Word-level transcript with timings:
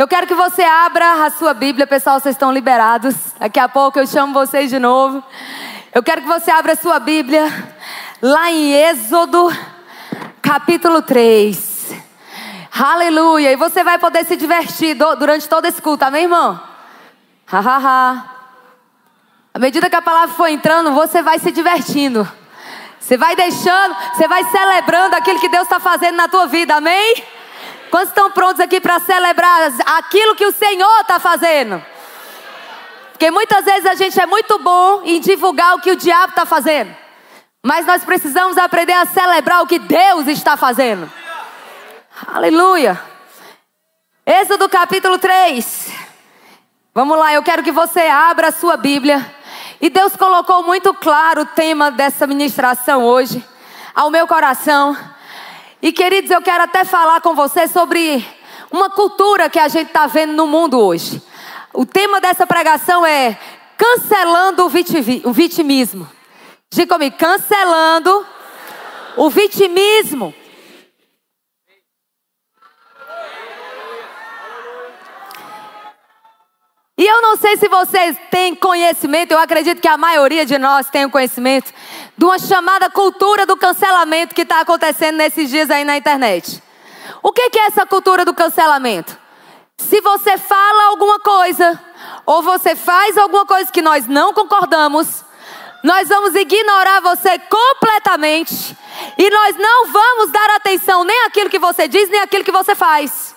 Eu 0.00 0.08
quero 0.08 0.26
que 0.26 0.34
você 0.34 0.62
abra 0.62 1.26
a 1.26 1.30
sua 1.30 1.52
Bíblia, 1.52 1.86
pessoal, 1.86 2.18
vocês 2.18 2.34
estão 2.34 2.50
liberados. 2.50 3.14
Daqui 3.38 3.60
a 3.60 3.68
pouco 3.68 3.98
eu 3.98 4.06
chamo 4.06 4.32
vocês 4.32 4.70
de 4.70 4.78
novo. 4.78 5.22
Eu 5.94 6.02
quero 6.02 6.22
que 6.22 6.26
você 6.26 6.50
abra 6.50 6.72
a 6.72 6.76
sua 6.76 6.98
Bíblia 6.98 7.44
lá 8.22 8.50
em 8.50 8.72
Êxodo, 8.72 9.54
capítulo 10.40 11.02
3. 11.02 11.92
Aleluia! 12.72 13.52
E 13.52 13.56
você 13.56 13.84
vai 13.84 13.98
poder 13.98 14.24
se 14.24 14.36
divertir 14.36 14.94
durante 14.94 15.46
todo 15.46 15.66
esse 15.66 15.82
culto, 15.82 16.02
amém, 16.02 16.22
irmão? 16.22 16.58
Hahaha. 17.44 18.24
À 19.52 19.58
medida 19.58 19.90
que 19.90 19.96
a 19.96 20.00
palavra 20.00 20.34
for 20.34 20.48
entrando, 20.48 20.92
você 20.92 21.20
vai 21.20 21.38
se 21.38 21.52
divertindo. 21.52 22.26
Você 22.98 23.18
vai 23.18 23.36
deixando, 23.36 23.94
você 24.14 24.26
vai 24.26 24.44
celebrando 24.44 25.14
aquilo 25.14 25.38
que 25.38 25.50
Deus 25.50 25.64
está 25.64 25.78
fazendo 25.78 26.16
na 26.16 26.26
tua 26.26 26.46
vida, 26.46 26.76
amém? 26.76 27.22
Quantos 27.90 28.10
estão 28.10 28.30
prontos 28.30 28.60
aqui 28.60 28.80
para 28.80 29.00
celebrar 29.00 29.72
aquilo 29.98 30.36
que 30.36 30.46
o 30.46 30.52
Senhor 30.52 31.00
está 31.00 31.18
fazendo? 31.18 31.84
Porque 33.10 33.30
muitas 33.30 33.64
vezes 33.64 33.84
a 33.84 33.94
gente 33.94 34.18
é 34.18 34.26
muito 34.26 34.58
bom 34.60 35.02
em 35.04 35.20
divulgar 35.20 35.74
o 35.74 35.80
que 35.80 35.90
o 35.90 35.96
diabo 35.96 36.30
está 36.30 36.46
fazendo. 36.46 36.96
Mas 37.62 37.84
nós 37.84 38.04
precisamos 38.04 38.56
aprender 38.56 38.94
a 38.94 39.04
celebrar 39.04 39.62
o 39.62 39.66
que 39.66 39.78
Deus 39.78 40.26
está 40.28 40.56
fazendo. 40.56 41.10
Aleluia. 42.26 42.98
Êxodo 44.24 44.68
capítulo 44.68 45.18
3. 45.18 45.90
Vamos 46.94 47.18
lá, 47.18 47.34
eu 47.34 47.42
quero 47.42 47.62
que 47.62 47.72
você 47.72 48.00
abra 48.00 48.48
a 48.48 48.52
sua 48.52 48.76
Bíblia. 48.76 49.34
E 49.80 49.90
Deus 49.90 50.14
colocou 50.16 50.62
muito 50.62 50.94
claro 50.94 51.42
o 51.42 51.46
tema 51.46 51.90
dessa 51.90 52.26
ministração 52.26 53.04
hoje 53.04 53.44
ao 53.94 54.10
meu 54.10 54.26
coração. 54.26 54.96
E 55.82 55.92
queridos, 55.92 56.30
eu 56.30 56.42
quero 56.42 56.64
até 56.64 56.84
falar 56.84 57.22
com 57.22 57.34
você 57.34 57.66
sobre 57.66 58.22
uma 58.70 58.90
cultura 58.90 59.48
que 59.48 59.58
a 59.58 59.66
gente 59.66 59.88
está 59.88 60.06
vendo 60.06 60.34
no 60.34 60.46
mundo 60.46 60.78
hoje. 60.78 61.22
O 61.72 61.86
tema 61.86 62.20
dessa 62.20 62.46
pregação 62.46 63.06
é 63.06 63.38
cancelando 63.78 64.66
o 64.66 65.32
vitimismo. 65.32 66.06
Diga 66.70 66.94
comigo, 66.94 67.16
cancelando 67.16 68.26
o 69.16 69.30
vitimismo. 69.30 70.34
E 76.98 77.06
eu 77.06 77.22
não 77.22 77.38
sei 77.38 77.56
se 77.56 77.66
vocês 77.66 78.18
têm 78.30 78.54
conhecimento, 78.54 79.32
eu 79.32 79.38
acredito 79.38 79.80
que 79.80 79.88
a 79.88 79.96
maioria 79.96 80.44
de 80.44 80.58
nós 80.58 80.90
tem 80.90 81.06
o 81.06 81.10
conhecimento 81.10 81.72
de 82.20 82.24
uma 82.26 82.38
chamada 82.38 82.90
cultura 82.90 83.46
do 83.46 83.56
cancelamento 83.56 84.34
que 84.34 84.42
está 84.42 84.60
acontecendo 84.60 85.16
nesses 85.16 85.48
dias 85.48 85.70
aí 85.70 85.86
na 85.86 85.96
internet. 85.96 86.62
O 87.22 87.32
que 87.32 87.58
é 87.58 87.66
essa 87.66 87.86
cultura 87.86 88.26
do 88.26 88.34
cancelamento? 88.34 89.16
Se 89.78 90.02
você 90.02 90.36
fala 90.36 90.88
alguma 90.88 91.18
coisa, 91.20 91.82
ou 92.26 92.42
você 92.42 92.76
faz 92.76 93.16
alguma 93.16 93.46
coisa 93.46 93.72
que 93.72 93.80
nós 93.80 94.06
não 94.06 94.34
concordamos, 94.34 95.24
nós 95.82 96.10
vamos 96.10 96.34
ignorar 96.34 97.00
você 97.00 97.38
completamente 97.38 98.76
e 99.16 99.30
nós 99.30 99.56
não 99.56 99.86
vamos 99.86 100.30
dar 100.30 100.50
atenção 100.56 101.04
nem 101.04 101.24
àquilo 101.24 101.48
que 101.48 101.58
você 101.58 101.88
diz, 101.88 102.10
nem 102.10 102.20
àquilo 102.20 102.44
que 102.44 102.52
você 102.52 102.74
faz. 102.74 103.34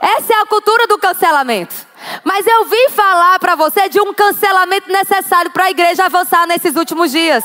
Essa 0.00 0.32
é 0.32 0.42
a 0.42 0.46
cultura 0.46 0.86
do 0.86 0.96
cancelamento. 0.96 1.74
Mas 2.22 2.46
eu 2.46 2.66
vim 2.66 2.88
falar 2.90 3.40
para 3.40 3.56
você 3.56 3.88
de 3.88 4.00
um 4.00 4.14
cancelamento 4.14 4.92
necessário 4.92 5.50
para 5.50 5.64
a 5.64 5.70
igreja 5.72 6.04
avançar 6.04 6.46
nesses 6.46 6.76
últimos 6.76 7.10
dias. 7.10 7.42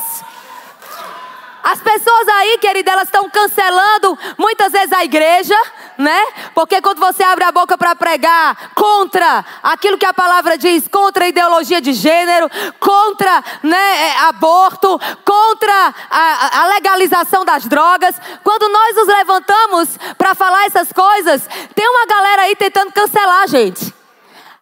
As 1.62 1.80
pessoas 1.80 2.28
aí, 2.28 2.58
querida, 2.58 2.90
elas 2.90 3.04
estão 3.04 3.30
cancelando 3.30 4.18
muitas 4.36 4.72
vezes 4.72 4.92
a 4.92 5.04
igreja, 5.04 5.56
né? 5.96 6.20
Porque 6.54 6.80
quando 6.80 6.98
você 6.98 7.22
abre 7.22 7.44
a 7.44 7.52
boca 7.52 7.78
para 7.78 7.94
pregar 7.94 8.72
contra 8.74 9.44
aquilo 9.62 9.96
que 9.96 10.06
a 10.06 10.12
palavra 10.12 10.58
diz, 10.58 10.88
contra 10.88 11.24
a 11.24 11.28
ideologia 11.28 11.80
de 11.80 11.92
gênero, 11.92 12.50
contra 12.80 13.44
né, 13.62 14.08
é, 14.08 14.18
aborto, 14.22 15.00
contra 15.24 15.94
a, 16.10 16.62
a 16.62 16.66
legalização 16.66 17.44
das 17.44 17.64
drogas, 17.66 18.16
quando 18.42 18.68
nós 18.68 18.96
nos 18.96 19.06
levantamos 19.06 19.88
para 20.18 20.34
falar 20.34 20.66
essas 20.66 20.92
coisas, 20.92 21.48
tem 21.74 21.88
uma 21.88 22.06
galera 22.06 22.42
aí 22.42 22.56
tentando 22.56 22.92
cancelar 22.92 23.42
a 23.42 23.46
gente. 23.46 24.01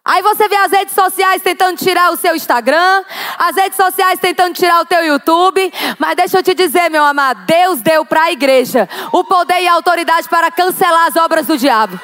Aí 0.03 0.23
você 0.23 0.47
vê 0.47 0.55
as 0.55 0.71
redes 0.71 0.95
sociais 0.95 1.43
tentando 1.43 1.77
tirar 1.77 2.11
o 2.11 2.17
seu 2.17 2.35
Instagram, 2.35 3.03
as 3.37 3.55
redes 3.55 3.77
sociais 3.77 4.19
tentando 4.19 4.55
tirar 4.55 4.81
o 4.81 4.85
teu 4.85 5.05
YouTube, 5.05 5.71
mas 5.99 6.15
deixa 6.15 6.39
eu 6.39 6.43
te 6.43 6.55
dizer, 6.55 6.89
meu 6.89 7.03
amado, 7.03 7.45
Deus 7.45 7.81
deu 7.81 8.03
para 8.03 8.23
a 8.23 8.31
igreja 8.31 8.89
o 9.11 9.23
poder 9.23 9.61
e 9.61 9.67
a 9.67 9.73
autoridade 9.73 10.27
para 10.27 10.49
cancelar 10.49 11.07
as 11.07 11.15
obras 11.15 11.45
do 11.45 11.55
diabo. 11.55 11.99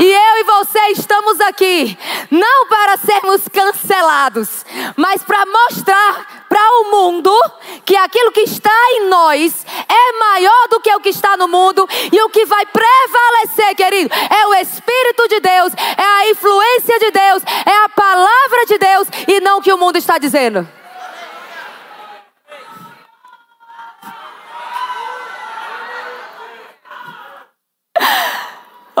E 0.00 0.12
eu 0.12 0.36
e 0.38 0.44
você 0.44 0.78
estamos 0.92 1.38
aqui 1.42 1.96
não 2.30 2.66
para 2.68 2.96
sermos 2.96 3.42
cancelados, 3.52 4.64
mas 4.96 5.22
para 5.22 5.44
mostrar 5.44 6.46
para 6.48 6.80
o 6.80 6.90
mundo 6.90 7.30
que 7.84 7.94
aquilo 7.94 8.32
que 8.32 8.40
está 8.40 8.72
em 8.92 9.08
nós 9.08 9.66
é 9.86 10.18
maior 10.18 10.68
do 10.70 10.80
que 10.80 10.90
o 10.94 11.00
que 11.00 11.10
está 11.10 11.36
no 11.36 11.46
mundo 11.46 11.86
e 12.10 12.22
o 12.22 12.30
que 12.30 12.46
vai 12.46 12.64
prevalecer, 12.64 13.74
querido, 13.76 14.10
é 14.14 14.46
o 14.46 14.54
Espírito 14.54 15.28
de 15.28 15.38
Deus, 15.38 15.72
é 15.74 16.02
a 16.02 16.30
influência 16.30 16.98
de 16.98 17.10
Deus, 17.10 17.42
é 17.66 17.84
a 17.84 17.88
palavra 17.90 18.66
de 18.66 18.78
Deus 18.78 19.08
e 19.28 19.38
não 19.40 19.58
o 19.58 19.62
que 19.62 19.72
o 19.72 19.76
mundo 19.76 19.96
está 19.96 20.16
dizendo. 20.16 20.66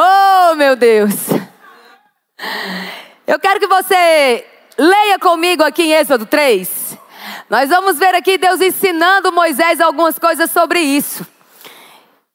Oh, 0.02 0.54
meu 0.54 0.76
Deus. 0.76 1.12
Eu 3.26 3.38
quero 3.38 3.60
que 3.60 3.66
você 3.66 4.46
leia 4.78 5.18
comigo 5.18 5.62
aqui 5.62 5.82
em 5.82 5.92
Êxodo 5.92 6.24
3. 6.24 6.96
Nós 7.50 7.68
vamos 7.68 7.98
ver 7.98 8.14
aqui 8.14 8.38
Deus 8.38 8.62
ensinando 8.62 9.30
Moisés 9.30 9.78
algumas 9.78 10.18
coisas 10.18 10.50
sobre 10.50 10.80
isso. 10.80 11.26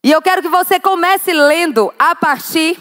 E 0.03 0.11
eu 0.11 0.21
quero 0.21 0.43
que 0.43 0.47
você 0.47 0.79
comece 0.79 1.33
lendo 1.33 1.91
a 1.97 2.13
partir 2.13 2.77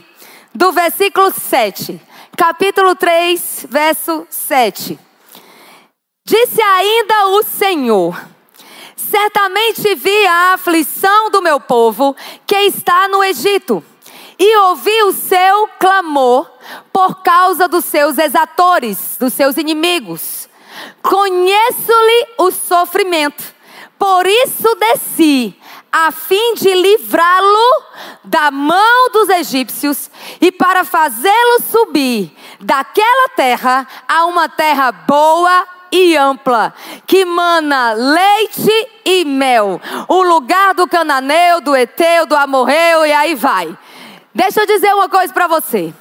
do 0.55 0.71
versículo 0.71 1.33
7. 1.33 1.99
Capítulo 2.37 2.95
3, 2.95 3.67
verso 3.71 4.27
7. 4.29 4.99
Disse 6.27 6.61
ainda 6.61 7.29
o 7.29 7.43
Senhor: 7.43 8.23
Certamente 8.95 9.95
vi 9.95 10.27
a 10.27 10.53
aflição 10.53 11.31
do 11.31 11.41
meu 11.41 11.59
povo 11.59 12.15
que 12.47 12.57
está 12.67 13.09
no 13.09 13.25
Egito 13.25 13.83
e 14.39 14.57
ouvi 14.59 15.03
o 15.05 15.13
seu 15.13 15.69
clamor 15.79 16.51
por 16.93 17.23
causa 17.23 17.69
dos 17.69 17.85
seus 17.85 18.19
exatores, 18.19 19.17
dos 19.19 19.33
seus 19.33 19.57
inimigos. 19.57 20.49
Conheço-lhe 21.03 22.27
o 22.39 22.51
sofrimento, 22.51 23.45
por 23.99 24.27
isso 24.27 24.75
desci, 24.75 25.57
a 25.93 26.11
fim 26.11 26.55
de 26.55 26.75
livrá-lo 26.75 27.83
da 28.25 28.51
mão 28.51 29.11
dos 29.13 29.29
egípcios 29.29 30.11
e 30.41 30.51
para 30.51 30.85
fazê-lo 30.85 31.63
subir 31.71 32.37
daquela 32.61 33.29
terra 33.37 33.87
a 34.09 34.25
uma 34.27 34.49
terra 34.49 34.91
boa 34.91 35.69
e 35.93 36.17
ampla, 36.17 36.75
que 37.07 37.25
mana 37.25 37.93
leite 37.93 38.89
e 39.05 39.25
mel, 39.25 39.81
o 40.09 40.23
lugar 40.25 40.75
do 40.75 40.89
cananeu, 40.89 41.61
do 41.61 41.77
eteu, 41.77 42.27
do 42.27 42.35
amorreu 42.35 43.07
e 43.07 43.13
aí 43.13 43.37
vai. 43.37 43.79
Deixa 44.35 44.61
eu 44.61 44.67
dizer 44.67 44.93
uma 44.95 45.09
coisa 45.09 45.33
para 45.33 45.47
você. 45.47 45.95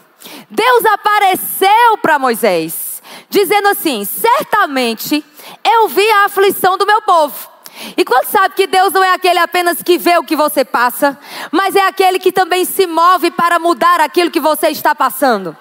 Deus 0.49 0.85
apareceu 0.85 1.97
para 2.01 2.17
Moisés, 2.17 3.01
dizendo 3.29 3.67
assim: 3.67 4.03
certamente 4.05 5.23
eu 5.63 5.87
vi 5.87 6.09
a 6.09 6.25
aflição 6.25 6.77
do 6.77 6.85
meu 6.85 7.01
povo. 7.01 7.51
E 7.97 8.05
quando 8.05 8.25
sabe 8.25 8.55
que 8.55 8.67
Deus 8.67 8.93
não 8.93 9.03
é 9.03 9.11
aquele 9.11 9.39
apenas 9.39 9.81
que 9.81 9.97
vê 9.97 10.17
o 10.17 10.23
que 10.23 10.35
você 10.35 10.63
passa, 10.63 11.19
mas 11.51 11.75
é 11.75 11.85
aquele 11.85 12.19
que 12.19 12.31
também 12.31 12.65
se 12.65 12.85
move 12.85 13.31
para 13.31 13.59
mudar 13.59 13.99
aquilo 13.99 14.31
que 14.31 14.39
você 14.39 14.69
está 14.69 14.93
passando. 14.93 15.57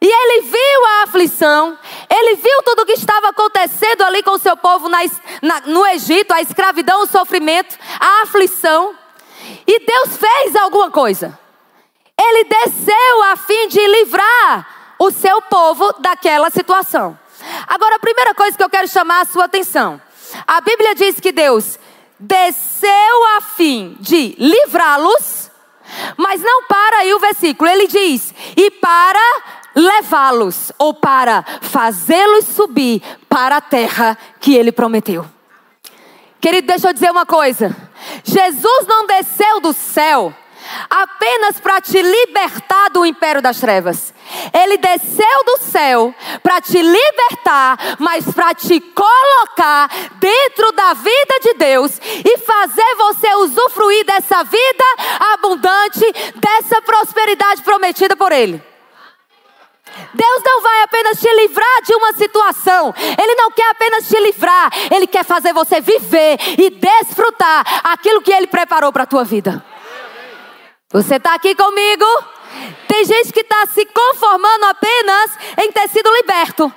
E 0.00 0.06
ele 0.06 0.42
viu 0.42 0.86
a 0.86 1.02
aflição, 1.04 1.76
ele 2.08 2.36
viu 2.36 2.62
tudo 2.64 2.82
o 2.82 2.86
que 2.86 2.92
estava 2.92 3.28
acontecendo 3.30 4.02
ali 4.02 4.22
com 4.22 4.32
o 4.32 4.38
seu 4.38 4.56
povo 4.56 4.88
na, 4.88 4.98
na, 5.42 5.60
no 5.62 5.84
Egito, 5.86 6.32
a 6.32 6.40
escravidão, 6.40 7.02
o 7.02 7.06
sofrimento, 7.06 7.76
a 7.98 8.22
aflição. 8.22 8.94
E 9.66 9.80
Deus 9.80 10.16
fez 10.16 10.56
alguma 10.56 10.90
coisa. 10.90 11.38
Ele 12.20 12.44
desceu 12.44 13.22
a 13.30 13.36
fim 13.36 13.68
de 13.68 13.86
livrar 13.86 14.94
o 14.98 15.10
seu 15.10 15.40
povo 15.42 15.92
daquela 16.00 16.50
situação. 16.50 17.18
Agora, 17.66 17.96
a 17.96 18.00
primeira 18.00 18.34
coisa 18.34 18.56
que 18.56 18.62
eu 18.62 18.70
quero 18.70 18.88
chamar 18.88 19.20
a 19.20 19.24
sua 19.24 19.44
atenção: 19.44 20.00
a 20.46 20.60
Bíblia 20.60 20.94
diz 20.94 21.20
que 21.20 21.32
Deus 21.32 21.78
desceu 22.18 23.36
a 23.36 23.40
fim 23.40 23.96
de 24.00 24.34
livrá-los, 24.38 25.50
mas 26.16 26.42
não 26.42 26.64
para 26.64 26.98
aí 26.98 27.14
o 27.14 27.20
versículo, 27.20 27.70
ele 27.70 27.86
diz: 27.86 28.34
e 28.56 28.70
para 28.70 29.20
levá-los, 29.74 30.72
ou 30.78 30.92
para 30.92 31.44
fazê-los 31.62 32.46
subir 32.46 33.00
para 33.28 33.58
a 33.58 33.60
terra 33.60 34.18
que 34.40 34.54
ele 34.54 34.72
prometeu. 34.72 35.24
Querido, 36.40 36.66
deixa 36.66 36.88
eu 36.88 36.92
dizer 36.92 37.10
uma 37.10 37.26
coisa. 37.26 37.76
Jesus 38.24 38.86
não 38.86 39.06
desceu 39.06 39.60
do 39.60 39.72
céu 39.72 40.34
apenas 40.88 41.58
para 41.60 41.80
te 41.80 42.00
libertar 42.00 42.90
do 42.90 43.04
império 43.04 43.40
das 43.40 43.58
trevas. 43.58 44.12
Ele 44.52 44.76
desceu 44.76 45.44
do 45.44 45.58
céu 45.58 46.14
para 46.42 46.60
te 46.60 46.80
libertar, 46.80 47.96
mas 47.98 48.24
para 48.32 48.54
te 48.54 48.80
colocar 48.80 49.88
dentro 50.16 50.72
da 50.72 50.94
vida 50.94 51.40
de 51.42 51.54
Deus 51.54 51.98
e 52.24 52.38
fazer 52.38 52.94
você 52.96 53.34
usufruir 53.36 54.04
dessa 54.04 54.44
vida 54.44 54.84
abundante, 55.32 56.04
dessa 56.36 56.82
prosperidade 56.82 57.62
prometida 57.62 58.14
por 58.14 58.32
Ele. 58.32 58.67
Deus 60.14 60.42
não 60.44 60.62
vai 60.62 60.82
apenas 60.82 61.20
te 61.20 61.32
livrar 61.34 61.82
de 61.84 61.94
uma 61.94 62.12
situação, 62.12 62.94
Ele 63.20 63.34
não 63.34 63.50
quer 63.50 63.70
apenas 63.70 64.08
te 64.08 64.18
livrar, 64.20 64.70
Ele 64.90 65.06
quer 65.06 65.24
fazer 65.24 65.52
você 65.52 65.80
viver 65.80 66.38
e 66.58 66.70
desfrutar 66.70 67.64
aquilo 67.84 68.22
que 68.22 68.32
Ele 68.32 68.46
preparou 68.46 68.92
para 68.92 69.04
a 69.04 69.06
tua 69.06 69.24
vida. 69.24 69.64
Você 70.90 71.16
está 71.16 71.34
aqui 71.34 71.54
comigo? 71.54 72.04
Tem 72.88 73.04
gente 73.04 73.32
que 73.32 73.40
está 73.40 73.66
se 73.66 73.84
conformando 73.84 74.64
apenas 74.66 75.30
em 75.58 75.70
ter 75.70 75.88
sido 75.88 76.10
liberto. 76.10 76.72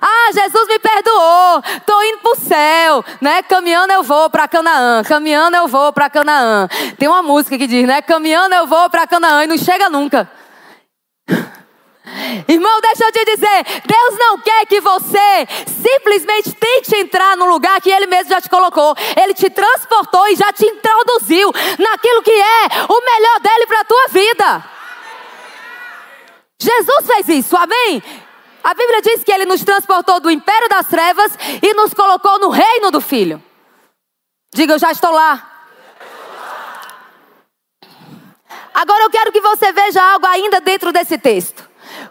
Ah, 0.00 0.30
Jesus 0.32 0.68
me 0.68 0.78
perdoou. 0.78 1.62
Tô 1.84 2.02
indo 2.02 2.18
pro 2.18 2.36
céu, 2.36 3.04
né? 3.20 3.42
Caminhando 3.42 3.92
eu 3.92 4.02
vou 4.02 4.30
para 4.30 4.48
Canaã. 4.48 5.02
Caminhando 5.02 5.56
eu 5.56 5.68
vou 5.68 5.92
para 5.92 6.08
Canaã. 6.08 6.68
Tem 6.98 7.08
uma 7.08 7.22
música 7.22 7.58
que 7.58 7.66
diz, 7.66 7.86
né? 7.86 8.00
Caminhando 8.00 8.54
eu 8.54 8.66
vou 8.66 8.88
para 8.88 9.06
Canaã 9.06 9.44
e 9.44 9.46
não 9.46 9.58
chega 9.58 9.90
nunca. 9.90 10.30
Irmão, 12.48 12.80
deixa 12.80 13.04
eu 13.04 13.12
te 13.12 13.24
dizer, 13.24 13.64
Deus 13.86 14.18
não 14.18 14.38
quer 14.38 14.66
que 14.66 14.80
você 14.80 15.46
simplesmente 15.66 16.52
tente 16.52 16.96
entrar 16.96 17.36
no 17.36 17.46
lugar 17.46 17.80
que 17.80 17.90
Ele 17.90 18.06
mesmo 18.06 18.30
já 18.30 18.40
te 18.40 18.48
colocou. 18.48 18.94
Ele 19.20 19.34
te 19.34 19.48
transportou 19.50 20.28
e 20.28 20.36
já 20.36 20.52
te 20.52 20.66
introduziu 20.66 21.52
naquilo 21.78 22.22
que 22.22 22.30
é 22.30 22.66
o 22.88 23.04
melhor 23.04 23.40
dele 23.40 23.66
para 23.66 23.80
a 23.80 23.84
tua 23.84 24.08
vida. 24.08 24.64
Jesus 26.60 27.06
fez 27.06 27.28
isso, 27.28 27.56
amém? 27.56 28.02
A 28.62 28.74
Bíblia 28.74 29.00
diz 29.00 29.24
que 29.24 29.32
Ele 29.32 29.46
nos 29.46 29.64
transportou 29.64 30.20
do 30.20 30.30
império 30.30 30.68
das 30.68 30.86
trevas 30.86 31.32
e 31.62 31.72
nos 31.74 31.94
colocou 31.94 32.38
no 32.38 32.50
reino 32.50 32.90
do 32.90 33.00
Filho. 33.00 33.42
Diga, 34.52 34.74
eu 34.74 34.78
já 34.78 34.92
estou 34.92 35.10
lá. 35.10 35.46
Agora 38.74 39.04
eu 39.04 39.10
quero 39.10 39.32
que 39.32 39.40
você 39.40 39.72
veja 39.72 40.02
algo 40.02 40.26
ainda 40.26 40.60
dentro 40.60 40.92
desse 40.92 41.18
texto. 41.18 41.69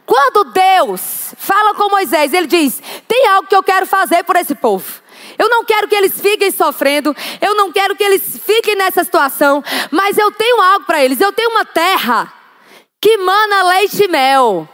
Quando 0.09 0.45
Deus 0.45 1.35
fala 1.37 1.75
com 1.75 1.87
Moisés, 1.87 2.33
ele 2.33 2.47
diz: 2.47 2.81
Tem 3.07 3.27
algo 3.27 3.47
que 3.47 3.55
eu 3.55 3.61
quero 3.61 3.85
fazer 3.85 4.23
por 4.23 4.35
esse 4.37 4.55
povo. 4.55 5.03
Eu 5.37 5.47
não 5.47 5.63
quero 5.63 5.87
que 5.87 5.93
eles 5.93 6.19
fiquem 6.19 6.49
sofrendo, 6.49 7.15
eu 7.39 7.53
não 7.53 7.71
quero 7.71 7.95
que 7.95 8.03
eles 8.03 8.39
fiquem 8.43 8.75
nessa 8.75 9.03
situação, 9.03 9.63
mas 9.91 10.17
eu 10.17 10.31
tenho 10.31 10.59
algo 10.59 10.87
para 10.87 11.05
eles. 11.05 11.21
Eu 11.21 11.31
tenho 11.31 11.51
uma 11.51 11.63
terra 11.63 12.33
que 12.99 13.17
mana 13.19 13.61
leite 13.65 14.03
e 14.03 14.07
mel. 14.07 14.67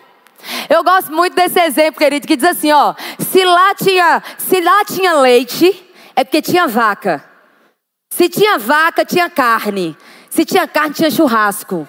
Eu 0.69 0.81
gosto 0.85 1.11
muito 1.11 1.35
desse 1.35 1.59
exemplo, 1.59 1.99
querido, 1.99 2.25
que 2.25 2.37
diz 2.37 2.45
assim, 2.45 2.71
ó, 2.71 2.95
se 3.19 3.43
lá 3.43 3.75
tinha, 3.75 4.23
se 4.37 4.61
lá 4.61 4.85
tinha 4.85 5.19
leite, 5.19 5.85
é 6.15 6.23
porque 6.23 6.41
tinha 6.41 6.65
vaca. 6.65 7.21
Se 8.09 8.29
tinha 8.29 8.57
vaca, 8.57 9.03
tinha 9.03 9.29
carne. 9.29 9.97
Se 10.29 10.45
tinha 10.45 10.65
carne, 10.65 10.93
tinha 10.93 11.11
churrasco. 11.11 11.85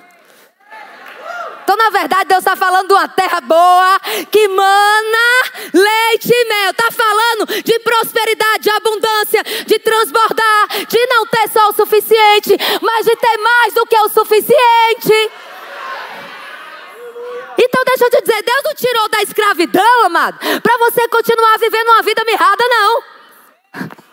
Então, 1.66 1.76
na 1.76 1.90
verdade, 1.90 2.28
Deus 2.28 2.38
está 2.38 2.54
falando 2.54 2.86
de 2.86 2.94
uma 2.94 3.08
terra 3.08 3.40
boa 3.40 3.98
que 4.30 4.46
mana 4.46 5.42
leite 5.74 6.30
e 6.32 6.48
mel. 6.48 6.70
Está 6.70 6.92
falando 6.92 7.60
de 7.60 7.78
prosperidade, 7.80 8.62
de 8.62 8.70
abundância, 8.70 9.42
de 9.66 9.76
transbordar, 9.80 10.68
de 10.86 11.06
não 11.06 11.26
ter 11.26 11.48
só 11.48 11.68
o 11.68 11.72
suficiente, 11.72 12.56
mas 12.80 13.04
de 13.04 13.16
ter 13.16 13.36
mais 13.38 13.74
do 13.74 13.84
que 13.84 13.98
o 13.98 14.08
suficiente. 14.08 15.30
Então 17.58 17.82
deixa 17.84 18.04
eu 18.04 18.10
te 18.10 18.20
dizer, 18.20 18.42
Deus 18.44 18.62
não 18.64 18.74
tirou 18.74 19.08
da 19.08 19.22
escravidão, 19.22 20.04
amado, 20.04 20.38
para 20.60 20.78
você 20.78 21.08
continuar 21.08 21.58
vivendo 21.58 21.88
uma 21.88 22.02
vida 22.02 22.22
mirrada, 22.24 22.64
não 22.68 24.05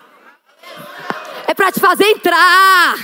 é 1.48 1.54
para 1.54 1.72
te 1.72 1.80
fazer 1.80 2.06
entrar. 2.06 2.96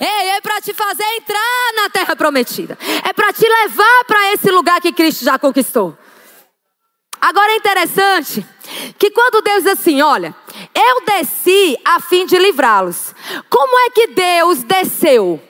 Ei, 0.00 0.28
é 0.30 0.40
para 0.40 0.60
te 0.60 0.72
fazer 0.74 1.04
entrar 1.16 1.72
na 1.76 1.90
terra 1.90 2.16
prometida. 2.16 2.78
É 3.04 3.12
para 3.12 3.32
te 3.32 3.46
levar 3.46 4.04
para 4.06 4.32
esse 4.32 4.50
lugar 4.50 4.80
que 4.80 4.92
Cristo 4.92 5.24
já 5.24 5.38
conquistou. 5.38 5.96
Agora 7.20 7.52
é 7.52 7.56
interessante 7.56 8.46
que 8.98 9.10
quando 9.10 9.42
Deus 9.42 9.64
diz 9.64 9.72
assim, 9.72 10.02
olha, 10.02 10.34
eu 10.74 11.04
desci 11.06 11.78
a 11.84 12.00
fim 12.00 12.26
de 12.26 12.38
livrá-los. 12.38 13.14
Como 13.48 13.78
é 13.78 13.90
que 13.90 14.08
Deus 14.08 14.62
desceu? 14.62 15.40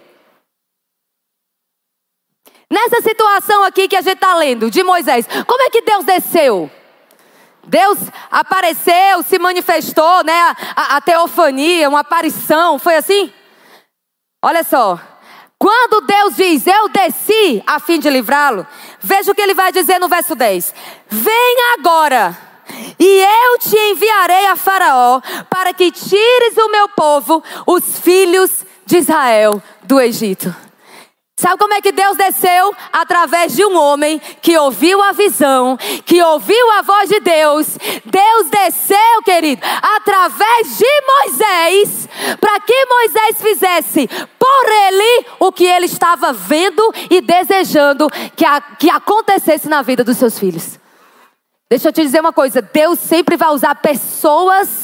Nessa 2.71 3.01
situação 3.03 3.63
aqui 3.65 3.89
que 3.89 3.97
a 3.97 4.01
gente 4.01 4.15
está 4.15 4.35
lendo, 4.35 4.71
de 4.71 4.83
Moisés, 4.83 5.27
como 5.47 5.63
é 5.63 5.71
que 5.71 5.83
Deus 5.83 6.05
desceu? 6.05 6.71
Deus 7.67 7.99
apareceu, 8.31 9.23
se 9.23 9.39
manifestou, 9.39 10.25
né? 10.25 10.57
A, 10.77 10.97
a, 10.97 11.01
teofania, 11.01 11.89
uma 11.89 12.01
aparição, 12.01 12.79
foi 12.79 12.97
assim? 12.97 13.33
Olha 14.43 14.63
só. 14.63 14.99
Quando 15.59 16.07
Deus 16.07 16.37
diz, 16.37 16.67
eu 16.67 16.89
desci 16.89 17.63
a 17.67 17.81
fim 17.81 17.99
de 17.99 18.11
livrá-lo, 18.11 18.67
veja 19.01 19.33
o 19.33 19.35
que 19.35 19.41
ele 19.41 19.55
vai 19.55 19.73
dizer 19.73 19.99
no 19.99 20.09
verso 20.09 20.35
10: 20.35 20.75
Venha 21.09 21.75
agora, 21.79 22.37
e 22.99 23.25
eu 23.53 23.59
te 23.59 23.77
enviarei 23.77 24.47
a 24.47 24.57
Faraó, 24.57 25.21
para 25.49 25.73
que 25.73 25.91
tires 25.91 26.57
o 26.59 26.71
meu 26.71 26.89
povo, 26.91 27.43
os 27.67 27.99
filhos 27.99 28.65
de 28.85 28.99
Israel, 28.99 29.63
do 29.83 30.01
Egito. 30.01 30.55
Sabe 31.37 31.59
como 31.59 31.75
é 31.75 31.81
que 31.81 31.91
Deus 31.91 32.17
desceu? 32.17 32.73
Através 32.93 33.57
de 33.57 33.65
um 33.65 33.77
homem 33.77 34.21
que 34.41 34.57
ouviu 34.57 35.03
a 35.03 35.11
visão, 35.11 35.77
que 36.05 36.23
ouviu 36.23 36.71
a 36.73 36.83
voz 36.83 37.09
de 37.09 37.19
Deus. 37.19 37.77
Deus 38.05 38.51
desceu, 38.51 39.23
querido, 39.25 39.61
através 39.97 40.79
de 40.79 40.87
Moisés, 41.07 42.09
para 42.41 42.61
que 42.61 42.87
Moisés 42.87 43.43
fizesse 43.43 44.09
por 44.39 44.71
ele 44.87 45.27
o 45.41 45.51
que 45.51 45.65
ele 45.65 45.87
estava 45.87 46.33
vendo 46.33 46.95
e 47.11 47.21
desejando 47.21 48.09
que, 48.37 48.45
a, 48.45 48.61
que 48.61 48.89
acontecesse 48.89 49.69
na 49.69 49.83
vida 49.83 50.05
dos 50.05 50.17
seus 50.17 50.39
filhos. 50.39 50.79
Deixa 51.69 51.89
eu 51.89 51.93
te 51.93 52.03
dizer 52.03 52.21
uma 52.21 52.33
coisa: 52.33 52.63
Deus 52.63 53.01
sempre 53.01 53.37
vai 53.37 53.49
usar 53.49 53.75
pessoas 53.77 54.84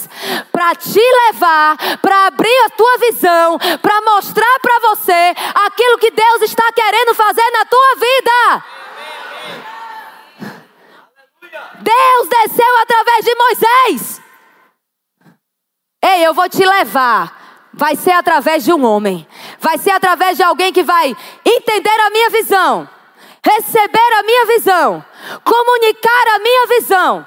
para 0.51 0.75
te 0.75 1.01
levar, 1.01 1.77
para 2.01 2.27
abrir 2.27 2.59
a 2.67 2.71
tua 2.71 2.99
visão, 2.99 3.59
para 3.81 4.01
mostrar 4.03 4.59
para 4.61 4.79
você 4.91 5.35
aquilo 5.67 5.99
que 5.99 6.11
Deus 6.11 6.43
está 6.43 6.71
querendo 6.73 7.15
fazer 7.15 7.51
na 7.51 7.65
tua 7.65 7.95
vida. 7.95 8.65
Deus 11.81 12.29
desceu 12.29 12.79
através 12.83 13.25
de 13.25 13.35
Moisés. 13.35 14.23
Ei, 16.03 16.27
eu 16.27 16.35
vou 16.35 16.49
te 16.49 16.65
levar. 16.65 17.39
Vai 17.73 17.95
ser 17.97 18.13
através 18.13 18.65
de 18.65 18.73
um 18.73 18.85
homem. 18.85 19.27
Vai 19.59 19.79
ser 19.79 19.91
através 19.91 20.37
de 20.37 20.43
alguém 20.43 20.73
que 20.73 20.83
vai 20.83 21.17
entender 21.45 22.01
a 22.01 22.11
minha 22.11 22.31
visão 22.31 22.89
receber 23.43 24.13
a 24.19 24.23
minha 24.23 24.47
visão, 24.47 25.05
comunicar 25.45 26.29
a 26.35 26.39
minha 26.39 26.67
visão. 26.67 27.27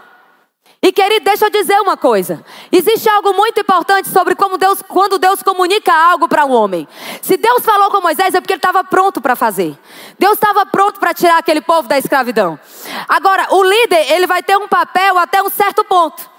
E 0.83 0.91
querido, 0.91 1.23
deixa 1.23 1.45
eu 1.45 1.49
dizer 1.49 1.79
uma 1.79 1.95
coisa. 1.95 2.43
Existe 2.69 3.07
algo 3.07 3.33
muito 3.33 3.57
importante 3.57 4.09
sobre 4.09 4.35
como 4.35 4.57
Deus, 4.57 4.81
quando 4.85 5.17
Deus 5.17 5.41
comunica 5.41 5.93
algo 5.93 6.27
para 6.27 6.45
um 6.45 6.51
homem. 6.51 6.85
Se 7.21 7.37
Deus 7.37 7.63
falou 7.63 7.89
com 7.89 8.01
Moisés 8.01 8.35
é 8.35 8.41
porque 8.41 8.51
ele 8.51 8.57
estava 8.57 8.83
pronto 8.83 9.21
para 9.21 9.33
fazer. 9.33 9.79
Deus 10.19 10.33
estava 10.33 10.65
pronto 10.65 10.99
para 10.99 11.13
tirar 11.13 11.37
aquele 11.37 11.61
povo 11.61 11.87
da 11.87 11.97
escravidão. 11.97 12.59
Agora, 13.07 13.47
o 13.51 13.63
líder, 13.63 14.11
ele 14.11 14.27
vai 14.27 14.43
ter 14.43 14.57
um 14.57 14.67
papel 14.67 15.17
até 15.17 15.41
um 15.41 15.49
certo 15.49 15.85
ponto. 15.85 16.29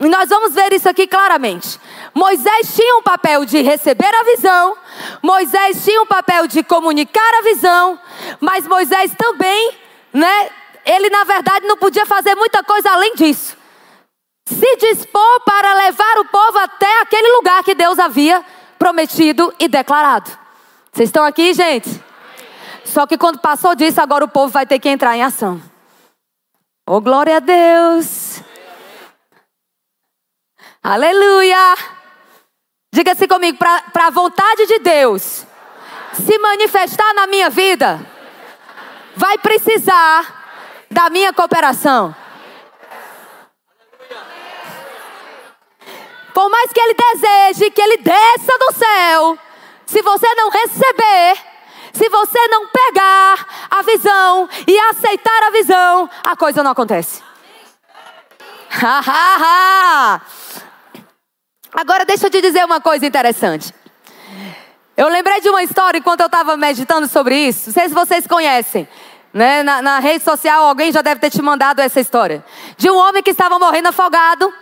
E 0.00 0.08
nós 0.08 0.28
vamos 0.28 0.52
ver 0.52 0.72
isso 0.72 0.88
aqui 0.88 1.06
claramente. 1.06 1.78
Moisés 2.12 2.74
tinha 2.74 2.96
um 2.96 3.02
papel 3.02 3.44
de 3.44 3.62
receber 3.62 4.12
a 4.12 4.24
visão, 4.24 4.76
Moisés 5.22 5.84
tinha 5.84 6.02
um 6.02 6.06
papel 6.06 6.48
de 6.48 6.64
comunicar 6.64 7.34
a 7.38 7.42
visão, 7.42 7.96
mas 8.40 8.66
Moisés 8.66 9.12
também, 9.16 9.70
né? 10.12 10.50
Ele 10.84 11.08
na 11.10 11.22
verdade 11.22 11.64
não 11.68 11.76
podia 11.76 12.04
fazer 12.04 12.34
muita 12.34 12.60
coisa 12.64 12.90
além 12.90 13.14
disso. 13.14 13.62
Se 14.46 14.76
dispor 14.76 15.40
para 15.44 15.74
levar 15.74 16.18
o 16.18 16.24
povo 16.26 16.58
até 16.58 17.00
aquele 17.00 17.36
lugar 17.36 17.62
que 17.64 17.74
Deus 17.74 17.98
havia 17.98 18.44
prometido 18.78 19.54
e 19.58 19.68
declarado. 19.68 20.30
Vocês 20.92 21.08
estão 21.08 21.24
aqui, 21.24 21.54
gente? 21.54 21.88
Só 22.84 23.06
que 23.06 23.16
quando 23.16 23.38
passou 23.38 23.74
disso, 23.74 24.00
agora 24.00 24.24
o 24.24 24.28
povo 24.28 24.52
vai 24.52 24.66
ter 24.66 24.78
que 24.78 24.88
entrar 24.88 25.16
em 25.16 25.22
ação. 25.22 25.60
Oh, 26.86 27.00
glória 27.00 27.36
a 27.36 27.40
Deus! 27.40 28.42
Aleluia! 30.82 31.76
Diga 32.92 33.12
assim 33.12 33.26
comigo, 33.26 33.58
para 33.58 34.06
a 34.06 34.10
vontade 34.10 34.66
de 34.66 34.78
Deus 34.80 35.46
se 36.14 36.38
manifestar 36.38 37.12
na 37.14 37.26
minha 37.26 37.50
vida, 37.50 38.00
vai 39.16 39.36
precisar 39.38 40.86
da 40.90 41.10
minha 41.10 41.32
cooperação. 41.32 42.14
Por 46.34 46.50
mais 46.50 46.72
que 46.72 46.80
ele 46.80 46.94
deseje 46.94 47.70
que 47.70 47.80
ele 47.80 47.98
desça 47.98 48.58
do 48.58 48.72
céu, 48.74 49.38
Se 49.86 50.02
você 50.02 50.34
não 50.34 50.48
receber, 50.48 51.36
se 51.92 52.08
você 52.08 52.48
não 52.48 52.66
pegar 52.68 53.46
a 53.70 53.82
visão 53.82 54.48
e 54.66 54.78
aceitar 54.78 55.42
a 55.44 55.50
visão, 55.50 56.10
a 56.24 56.34
coisa 56.34 56.62
não 56.62 56.70
acontece. 56.70 57.22
Agora 61.72 62.04
deixa 62.06 62.26
eu 62.26 62.30
te 62.30 62.40
dizer 62.40 62.64
uma 62.64 62.80
coisa 62.80 63.04
interessante. 63.06 63.74
Eu 64.96 65.08
lembrei 65.08 65.40
de 65.40 65.50
uma 65.50 65.62
história 65.62 65.98
enquanto 65.98 66.20
eu 66.20 66.26
estava 66.26 66.56
meditando 66.56 67.06
sobre 67.06 67.36
isso. 67.36 67.66
Não 67.66 67.74
sei 67.74 67.88
se 67.88 67.94
vocês 67.94 68.26
conhecem. 68.26 68.88
Né? 69.32 69.62
Na, 69.62 69.82
na 69.82 69.98
rede 69.98 70.24
social, 70.24 70.64
alguém 70.64 70.90
já 70.90 71.02
deve 71.02 71.20
ter 71.20 71.30
te 71.30 71.42
mandado 71.42 71.80
essa 71.80 72.00
história. 72.00 72.44
De 72.76 72.88
um 72.90 72.96
homem 72.96 73.22
que 73.22 73.30
estava 73.30 73.58
morrendo 73.58 73.88
afogado. 73.88 74.52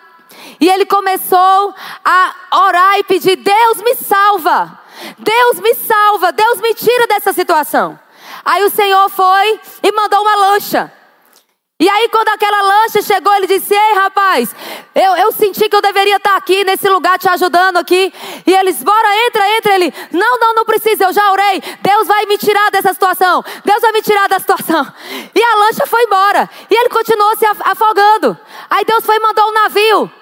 E 0.61 0.69
ele 0.69 0.87
começou 0.87 1.75
a 2.05 2.35
orar 2.67 2.99
e 2.99 3.05
pedir: 3.05 3.37
Deus 3.37 3.79
me 3.79 3.95
salva. 3.95 4.79
Deus 5.19 5.61
me 5.61 5.75
salva. 5.75 6.33
Deus 6.33 6.61
me 6.61 6.75
tira 6.75 7.07
dessa 7.07 7.33
situação. 7.33 7.99
Aí 8.45 8.65
o 8.65 8.71
Senhor 8.71 9.09
foi 9.09 9.61
e 9.83 9.93
mandou 9.93 10.21
uma 10.21 10.37
lancha. 10.37 10.93
E 11.83 11.89
aí, 11.89 12.09
quando 12.11 12.29
aquela 12.29 12.63
lancha 12.63 13.03
chegou, 13.03 13.35
ele 13.35 13.49
disse: 13.49 13.75
Ei, 13.75 13.95
rapaz, 13.95 14.55
eu, 14.95 15.17
eu 15.17 15.33
senti 15.33 15.69
que 15.69 15.75
eu 15.75 15.83
deveria 15.83 16.15
estar 16.15 16.37
aqui 16.37 16.63
nesse 16.63 16.89
lugar 16.89 17.19
te 17.19 17.29
ajudando 17.29 17.77
aqui. 17.79 18.15
E 18.47 18.55
eles, 18.55 18.81
bora, 18.85 19.27
entra, 19.27 19.57
entra. 19.57 19.75
Ele, 19.75 19.95
não, 20.13 20.39
não, 20.39 20.55
não 20.55 20.65
precisa, 20.65 21.03
eu 21.03 21.13
já 21.13 21.33
orei. 21.33 21.61
Deus 21.81 22.07
vai 22.07 22.25
me 22.27 22.39
tirar 22.39 22.71
dessa 22.71 22.93
situação. 22.93 23.45
Deus 23.65 23.81
vai 23.81 23.91
me 23.91 24.01
tirar 24.01 24.29
da 24.29 24.39
situação. 24.39 24.87
E 25.35 25.43
a 25.43 25.55
lancha 25.57 25.85
foi 25.85 26.05
embora. 26.05 26.49
E 26.71 26.75
ele 26.75 26.89
continuou 26.89 27.37
se 27.37 27.47
afogando. 27.47 28.39
Aí 28.71 28.85
Deus 28.85 29.05
foi 29.05 29.17
e 29.17 29.21
mandou 29.21 29.49
um 29.49 29.53
navio. 29.53 30.22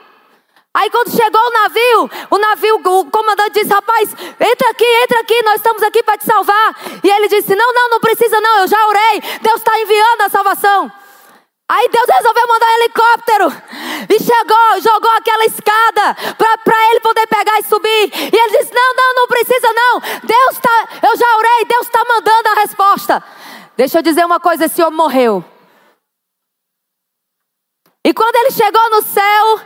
Aí 0.73 0.89
quando 0.89 1.11
chegou 1.11 1.41
o 1.41 1.51
navio, 1.51 2.11
o 2.31 2.39
navio, 2.39 2.77
o 2.77 3.11
comandante 3.11 3.61
disse: 3.61 3.75
Rapaz, 3.75 4.09
entra 4.13 4.71
aqui, 4.71 4.85
entra 5.03 5.21
aqui, 5.21 5.43
nós 5.43 5.57
estamos 5.57 5.83
aqui 5.83 6.01
para 6.03 6.17
te 6.17 6.25
salvar. 6.25 6.77
E 7.03 7.11
ele 7.11 7.27
disse: 7.27 7.57
Não, 7.57 7.75
não, 7.75 7.91
não 7.91 8.01
precisa, 8.01 8.41
não, 8.41 8.61
eu 8.61 8.69
já 8.69 8.87
orei. 8.87 9.21
Deus 9.43 9.57
está 9.57 9.81
enviando 9.81 10.21
a 10.21 10.29
salvação. 10.29 10.93
Aí 11.69 11.89
Deus 11.89 12.07
resolveu 12.09 12.49
mandar 12.49 12.67
um 12.67 12.83
helicóptero 12.83 13.63
e 14.09 14.19
chegou, 14.19 14.81
jogou 14.81 15.11
aquela 15.13 15.45
escada 15.45 16.17
para 16.65 16.91
ele 16.91 17.01
poder 17.01 17.27
pegar 17.27 17.59
e 17.59 17.65
subir. 17.65 18.13
E 18.33 18.37
ele 18.37 18.59
disse: 18.59 18.73
Não, 18.73 18.95
não, 18.95 19.15
não 19.15 19.27
precisa 19.27 19.73
não. 19.73 20.01
Deus 20.23 20.53
está, 20.53 20.89
eu 21.03 21.17
já 21.17 21.37
orei, 21.37 21.65
Deus 21.65 21.83
está 21.83 22.01
mandando 22.09 22.49
a 22.49 22.61
resposta. 22.61 23.25
Deixa 23.77 23.99
eu 23.99 24.03
dizer 24.03 24.25
uma 24.25 24.39
coisa: 24.39 24.67
esse 24.67 24.81
homem 24.81 24.97
morreu. 24.97 25.45
E 28.05 28.15
quando 28.15 28.35
ele 28.37 28.51
chegou 28.51 28.91
no 28.91 29.03
céu, 29.03 29.61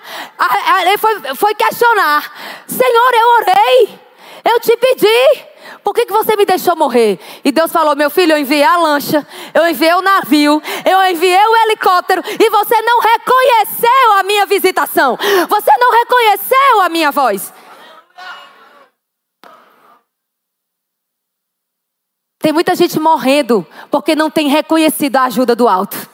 ele 0.83 0.99
foi, 0.99 1.35
foi 1.37 1.55
questionar: 1.55 2.65
Senhor, 2.67 3.15
eu 3.15 3.29
orei, 3.29 4.01
eu 4.53 4.61
te 4.61 4.77
pedi. 4.77 5.55
Por 5.83 5.95
que, 5.95 6.07
que 6.07 6.13
você 6.13 6.37
me 6.37 6.45
deixou 6.45 6.75
morrer? 6.75 7.21
E 7.45 7.53
Deus 7.53 7.71
falou: 7.71 7.95
Meu 7.95 8.11
filho, 8.11 8.33
eu 8.33 8.39
enviei 8.39 8.65
a 8.65 8.77
lancha, 8.77 9.27
eu 9.53 9.69
enviei 9.69 9.95
o 9.95 10.03
navio, 10.03 10.61
eu 10.85 11.05
enviei 11.11 11.47
o 11.47 11.57
helicóptero, 11.65 12.23
e 12.27 12.51
você 12.51 12.83
não 12.83 13.01
reconheceu 13.01 14.13
a 14.19 14.23
minha 14.25 14.47
visitação, 14.47 15.17
você 15.49 15.71
não 15.79 15.93
reconheceu 15.93 16.81
a 16.81 16.89
minha 16.89 17.13
voz. 17.13 17.53
Tem 22.41 22.53
muita 22.53 22.75
gente 22.75 23.01
morrendo 23.01 23.67
porque 23.91 24.15
não 24.15 24.29
tem 24.29 24.49
reconhecido 24.49 25.17
a 25.17 25.23
ajuda 25.23 25.55
do 25.57 25.67
alto. 25.67 26.14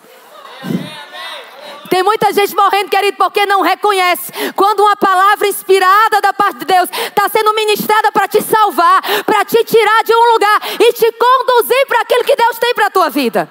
Tem 1.90 2.04
muita 2.04 2.32
gente 2.32 2.54
morrendo, 2.54 2.88
querido, 2.88 3.16
porque 3.16 3.44
não 3.44 3.62
reconhece. 3.62 4.30
Quando 4.54 4.78
uma 4.78 4.94
palavra 4.94 5.48
inspirada 5.48 6.20
da 6.20 6.32
parte 6.32 6.60
de 6.60 6.64
Deus 6.64 6.88
está 6.88 7.28
sendo 7.28 7.52
ministrada 7.52 8.12
para 8.12 8.28
te 8.28 8.40
salvar, 8.40 9.02
para 9.24 9.44
te 9.44 9.64
tirar 9.64 10.04
de 10.04 10.14
um 10.14 10.32
lugar 10.32 10.60
e 10.78 10.92
te 10.92 11.10
conduzir 11.10 11.86
para 11.88 12.02
aquilo 12.02 12.22
que 12.22 12.36
Deus 12.36 12.58
tem 12.60 12.72
para 12.74 12.86
a 12.86 12.90
tua 12.90 13.10
vida. 13.10 13.50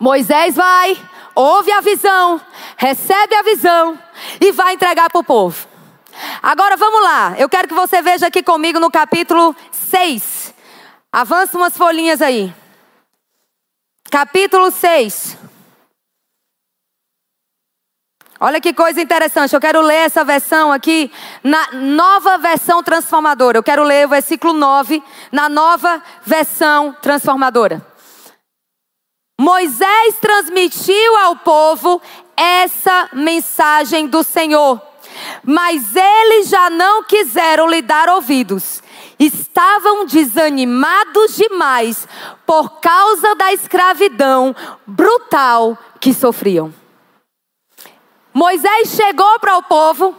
Moisés 0.00 0.56
vai, 0.56 1.00
ouve 1.32 1.70
a 1.70 1.80
visão, 1.80 2.40
recebe 2.76 3.36
a 3.36 3.42
visão 3.42 3.96
e 4.40 4.50
vai 4.50 4.74
entregar 4.74 5.08
para 5.10 5.20
o 5.20 5.24
povo. 5.24 5.68
Agora 6.42 6.76
vamos 6.76 7.02
lá, 7.04 7.34
eu 7.38 7.48
quero 7.48 7.68
que 7.68 7.74
você 7.74 8.02
veja 8.02 8.26
aqui 8.26 8.42
comigo 8.42 8.80
no 8.80 8.90
capítulo 8.90 9.54
6. 9.70 10.52
Avança 11.12 11.56
umas 11.56 11.76
folhinhas 11.76 12.20
aí 12.20 12.52
capítulo 14.14 14.70
6. 14.70 15.36
Olha 18.38 18.60
que 18.60 18.72
coisa 18.72 19.02
interessante. 19.02 19.52
Eu 19.52 19.60
quero 19.60 19.80
ler 19.80 20.06
essa 20.06 20.22
versão 20.22 20.70
aqui 20.70 21.10
na 21.42 21.72
nova 21.72 22.38
versão 22.38 22.80
transformadora. 22.80 23.58
Eu 23.58 23.62
quero 23.64 23.82
ler 23.82 24.06
o 24.06 24.10
versículo 24.10 24.52
9 24.52 25.02
na 25.32 25.48
nova 25.48 26.00
versão 26.24 26.96
transformadora. 27.02 27.84
Moisés 29.40 30.14
transmitiu 30.20 31.16
ao 31.16 31.34
povo 31.34 32.00
essa 32.36 33.08
mensagem 33.14 34.06
do 34.06 34.22
Senhor, 34.22 34.80
mas 35.42 35.96
eles 35.96 36.48
já 36.48 36.70
não 36.70 37.02
quiseram 37.02 37.66
lhe 37.66 37.82
dar 37.82 38.08
ouvidos 38.08 38.80
estavam 39.18 40.06
desanimados 40.06 41.36
demais 41.36 42.08
por 42.46 42.80
causa 42.80 43.34
da 43.34 43.52
escravidão 43.52 44.54
brutal 44.86 45.78
que 46.00 46.12
sofriam. 46.12 46.72
Moisés 48.32 48.88
chegou 48.88 49.38
para 49.38 49.56
o 49.56 49.62
povo 49.62 50.14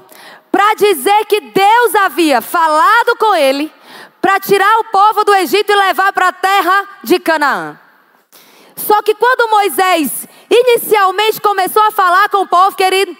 para 0.52 0.74
dizer 0.76 1.26
que 1.26 1.42
Deus 1.42 1.96
havia 1.96 2.40
falado 2.40 3.18
com 3.18 3.36
ele 3.36 3.72
para 4.22 4.40
tirar 4.40 4.80
o 4.80 4.86
povo 4.86 5.24
do 5.26 5.36
Egito 5.36 5.72
e 5.72 5.76
levar 5.76 6.14
para 6.14 6.30
a 6.30 6.34
terra 6.34 6.88
de 7.04 7.20
Canaã. 7.20 7.80
Só 8.76 9.02
que 9.02 9.14
quando 9.16 9.52
Moisés 9.52 10.28
inicialmente 10.50 11.42
começou 11.42 11.84
a 11.84 11.92
falar 11.92 12.30
com 12.30 12.44
o 12.44 12.48
povo, 12.48 12.76
querido, 12.76 13.16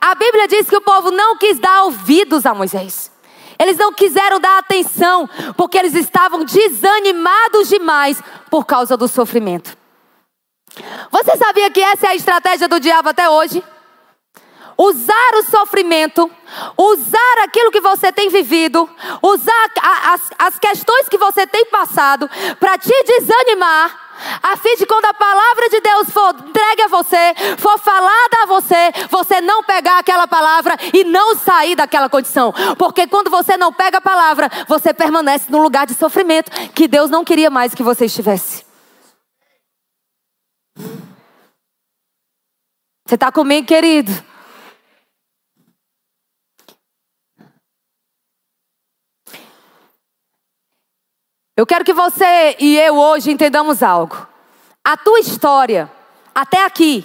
a 0.00 0.14
Bíblia 0.14 0.46
diz 0.46 0.68
que 0.68 0.76
o 0.76 0.82
povo 0.82 1.10
não 1.10 1.38
quis 1.38 1.58
dar 1.58 1.84
ouvidos 1.84 2.44
a 2.44 2.52
Moisés. 2.54 3.13
Eles 3.58 3.76
não 3.76 3.92
quiseram 3.92 4.40
dar 4.40 4.58
atenção, 4.58 5.28
porque 5.56 5.78
eles 5.78 5.94
estavam 5.94 6.44
desanimados 6.44 7.68
demais 7.68 8.22
por 8.50 8.64
causa 8.64 8.96
do 8.96 9.08
sofrimento. 9.08 9.76
Você 11.10 11.36
sabia 11.36 11.70
que 11.70 11.80
essa 11.80 12.06
é 12.06 12.10
a 12.10 12.14
estratégia 12.14 12.68
do 12.68 12.80
diabo 12.80 13.08
até 13.08 13.28
hoje? 13.28 13.62
Usar 14.76 15.30
o 15.36 15.44
sofrimento, 15.44 16.28
usar 16.76 17.44
aquilo 17.44 17.70
que 17.70 17.80
você 17.80 18.10
tem 18.10 18.28
vivido, 18.28 18.90
usar 19.22 19.70
as, 19.80 20.30
as 20.36 20.58
questões 20.58 21.08
que 21.08 21.16
você 21.16 21.46
tem 21.46 21.66
passado 21.66 22.28
para 22.58 22.76
te 22.76 22.92
desanimar 23.04 24.03
a 24.42 24.56
fim 24.56 24.76
de 24.76 24.86
quando 24.86 25.04
a 25.06 25.14
palavra 25.14 25.68
de 25.68 25.80
Deus 25.80 26.10
for 26.10 26.34
entregue 26.34 26.82
a 26.82 26.88
você, 26.88 27.34
for 27.58 27.78
falada 27.78 28.42
a 28.42 28.46
você, 28.46 28.92
você 29.10 29.40
não 29.40 29.62
pegar 29.62 29.98
aquela 29.98 30.26
palavra 30.26 30.76
e 30.92 31.04
não 31.04 31.36
sair 31.36 31.74
daquela 31.74 32.08
condição. 32.08 32.52
Porque 32.78 33.06
quando 33.06 33.30
você 33.30 33.56
não 33.56 33.72
pega 33.72 33.98
a 33.98 34.00
palavra, 34.00 34.50
você 34.68 34.92
permanece 34.92 35.50
no 35.50 35.62
lugar 35.62 35.86
de 35.86 35.94
sofrimento 35.94 36.50
que 36.72 36.88
Deus 36.88 37.10
não 37.10 37.24
queria 37.24 37.50
mais 37.50 37.74
que 37.74 37.82
você 37.82 38.06
estivesse. 38.06 38.64
Você 43.06 43.16
está 43.16 43.30
comigo, 43.30 43.66
querido? 43.66 44.33
Eu 51.56 51.64
quero 51.64 51.84
que 51.84 51.92
você 51.92 52.56
e 52.58 52.76
eu 52.78 52.98
hoje 52.98 53.30
entendamos 53.30 53.82
algo. 53.82 54.26
A 54.82 54.96
tua 54.96 55.20
história, 55.20 55.90
até 56.34 56.64
aqui, 56.64 57.04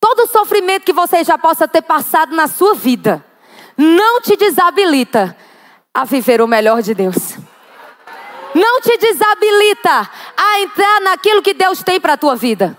todo 0.00 0.24
o 0.24 0.26
sofrimento 0.26 0.84
que 0.84 0.92
você 0.92 1.22
já 1.22 1.38
possa 1.38 1.68
ter 1.68 1.82
passado 1.82 2.34
na 2.34 2.48
sua 2.48 2.74
vida, 2.74 3.24
não 3.76 4.20
te 4.20 4.36
desabilita 4.36 5.36
a 5.92 6.04
viver 6.04 6.42
o 6.42 6.48
melhor 6.48 6.82
de 6.82 6.94
Deus. 6.94 7.36
Não 8.54 8.80
te 8.80 8.96
desabilita 8.98 10.10
a 10.36 10.60
entrar 10.60 11.00
naquilo 11.02 11.42
que 11.42 11.54
Deus 11.54 11.82
tem 11.82 12.00
para 12.00 12.14
a 12.14 12.18
tua 12.18 12.34
vida. 12.34 12.76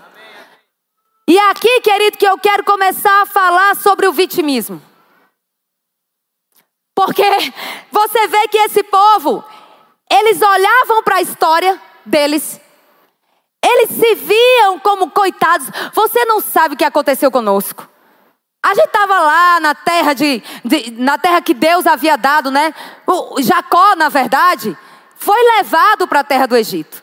E 1.28 1.38
é 1.38 1.50
aqui, 1.50 1.80
querido, 1.80 2.18
que 2.18 2.26
eu 2.26 2.38
quero 2.38 2.64
começar 2.64 3.22
a 3.22 3.26
falar 3.26 3.74
sobre 3.76 4.06
o 4.06 4.12
vitimismo. 4.12 4.80
Porque 6.94 7.24
você 7.90 8.26
vê 8.28 8.48
que 8.48 8.58
esse 8.58 8.82
povo, 8.84 9.44
eles 10.10 10.40
olhavam 10.40 11.02
para 11.02 11.16
a 11.16 11.22
história 11.22 11.80
deles. 12.04 12.60
Eles 13.64 13.90
se 13.90 14.14
viam 14.14 14.78
como 14.78 15.10
coitados. 15.10 15.68
Você 15.92 16.24
não 16.24 16.40
sabe 16.40 16.74
o 16.74 16.78
que 16.78 16.84
aconteceu 16.84 17.30
conosco. 17.30 17.88
A 18.64 18.74
gente 18.74 18.86
estava 18.86 19.20
lá 19.20 19.60
na 19.60 19.74
terra 19.74 20.12
de, 20.12 20.42
de, 20.64 20.90
na 20.92 21.18
terra 21.18 21.40
que 21.40 21.54
Deus 21.54 21.86
havia 21.86 22.16
dado, 22.16 22.50
né? 22.50 22.74
O 23.06 23.40
Jacó, 23.40 23.94
na 23.96 24.08
verdade, 24.08 24.76
foi 25.16 25.40
levado 25.56 26.08
para 26.08 26.20
a 26.20 26.24
terra 26.24 26.46
do 26.46 26.56
Egito. 26.56 27.02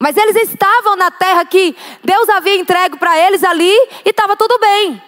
Mas 0.00 0.16
eles 0.16 0.36
estavam 0.36 0.96
na 0.96 1.10
terra 1.10 1.44
que 1.44 1.76
Deus 2.04 2.28
havia 2.28 2.56
entregue 2.56 2.96
para 2.96 3.18
eles 3.18 3.42
ali 3.42 3.72
e 4.04 4.10
estava 4.10 4.36
tudo 4.36 4.58
bem. 4.58 5.02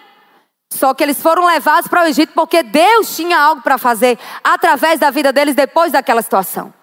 Só 0.69 0.93
que 0.93 1.03
eles 1.03 1.21
foram 1.21 1.45
levados 1.45 1.87
para 1.87 2.03
o 2.03 2.07
Egito 2.07 2.33
porque 2.33 2.63
Deus 2.63 3.15
tinha 3.15 3.39
algo 3.39 3.61
para 3.61 3.77
fazer 3.77 4.19
através 4.43 4.99
da 4.99 5.09
vida 5.09 5.31
deles 5.31 5.55
depois 5.55 5.91
daquela 5.91 6.21
situação. 6.21 6.73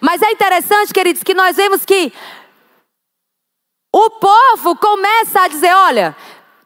Mas 0.00 0.22
é 0.22 0.30
interessante, 0.30 0.92
queridos, 0.92 1.22
que 1.22 1.34
nós 1.34 1.56
vemos 1.56 1.84
que 1.84 2.12
o 3.92 4.10
povo 4.10 4.76
começa 4.76 5.42
a 5.42 5.48
dizer: 5.48 5.74
olha, 5.74 6.16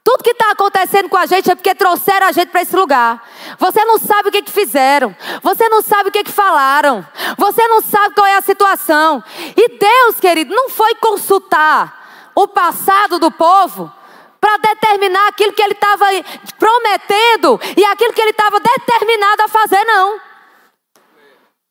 tudo 0.04 0.22
que 0.22 0.30
está 0.30 0.50
acontecendo 0.50 1.08
com 1.08 1.16
a 1.16 1.24
gente 1.24 1.50
é 1.50 1.54
porque 1.54 1.74
trouxeram 1.74 2.26
a 2.26 2.32
gente 2.32 2.50
para 2.50 2.60
esse 2.60 2.76
lugar. 2.76 3.26
Você 3.58 3.82
não 3.86 3.98
sabe 3.98 4.28
o 4.28 4.32
que, 4.32 4.42
que 4.42 4.52
fizeram. 4.52 5.16
Você 5.42 5.66
não 5.70 5.80
sabe 5.80 6.10
o 6.10 6.12
que, 6.12 6.24
que 6.24 6.30
falaram. 6.30 7.06
Você 7.38 7.66
não 7.68 7.80
sabe 7.80 8.14
qual 8.14 8.26
é 8.26 8.36
a 8.36 8.42
situação. 8.42 9.24
E 9.56 9.78
Deus, 9.78 10.20
querido, 10.20 10.54
não 10.54 10.68
foi 10.68 10.94
consultar 10.96 12.30
o 12.34 12.46
passado 12.46 13.18
do 13.18 13.30
povo 13.30 13.90
para 14.38 14.58
determinar 14.58 15.28
aquilo 15.28 15.54
que 15.54 15.62
ele 15.62 15.72
estava 15.72 16.04
prometendo 16.58 17.58
e 17.74 17.82
aquilo 17.86 18.12
que 18.12 18.20
ele 18.20 18.32
estava 18.32 18.60
determinado 18.60 19.42
a 19.42 19.48
fazer, 19.48 19.82
não. 19.84 20.20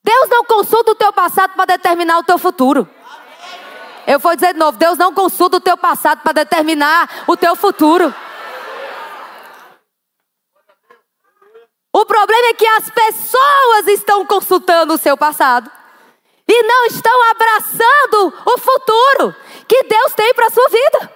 Deus 0.03 0.29
não 0.29 0.43
consulta 0.43 0.91
o 0.91 0.95
teu 0.95 1.13
passado 1.13 1.53
para 1.53 1.65
determinar 1.65 2.19
o 2.19 2.24
teu 2.24 2.38
futuro. 2.38 2.89
Eu 4.05 4.19
vou 4.19 4.36
dizer 4.36 4.53
de 4.53 4.60
novo: 4.60 4.77
Deus 4.77 4.98
não 4.98 5.13
consulta 5.13 5.57
o 5.57 5.62
teu 5.62 5.77
passado 5.77 6.22
para 6.22 6.33
determinar 6.33 7.24
o 7.25 7.38
teu 7.38 7.55
futuro. 7.55 8.13
O 11.95 12.05
problema 12.05 12.48
é 12.48 12.53
que 12.53 12.67
as 12.67 12.89
pessoas 12.89 13.88
estão 13.88 14.25
consultando 14.25 14.93
o 14.93 14.98
seu 14.98 15.15
passado 15.15 15.72
e 16.48 16.63
não 16.63 16.86
estão 16.86 17.31
abraçando 17.31 18.33
o 18.45 18.57
futuro 18.57 19.36
que 19.67 19.83
Deus 19.83 20.13
tem 20.13 20.33
para 20.33 20.48
a 20.48 20.50
sua 20.50 20.69
vida. 20.69 21.13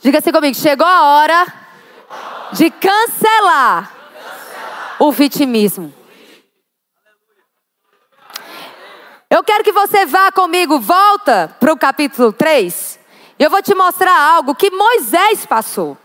Diga 0.00 0.18
assim 0.18 0.32
comigo: 0.32 0.54
chegou 0.54 0.86
a 0.86 1.02
hora 1.02 1.65
de 2.52 2.70
cancelar 2.70 3.92
o 4.98 5.12
vitimismo. 5.12 5.92
Eu 9.28 9.42
quero 9.42 9.64
que 9.64 9.72
você 9.72 10.06
vá 10.06 10.30
comigo, 10.30 10.78
volta 10.78 11.54
para 11.58 11.72
o 11.72 11.78
capítulo 11.78 12.32
3. 12.32 12.98
E 13.38 13.42
eu 13.42 13.50
vou 13.50 13.60
te 13.60 13.74
mostrar 13.74 14.16
algo 14.16 14.54
que 14.54 14.70
Moisés 14.70 15.44
passou. 15.44 15.98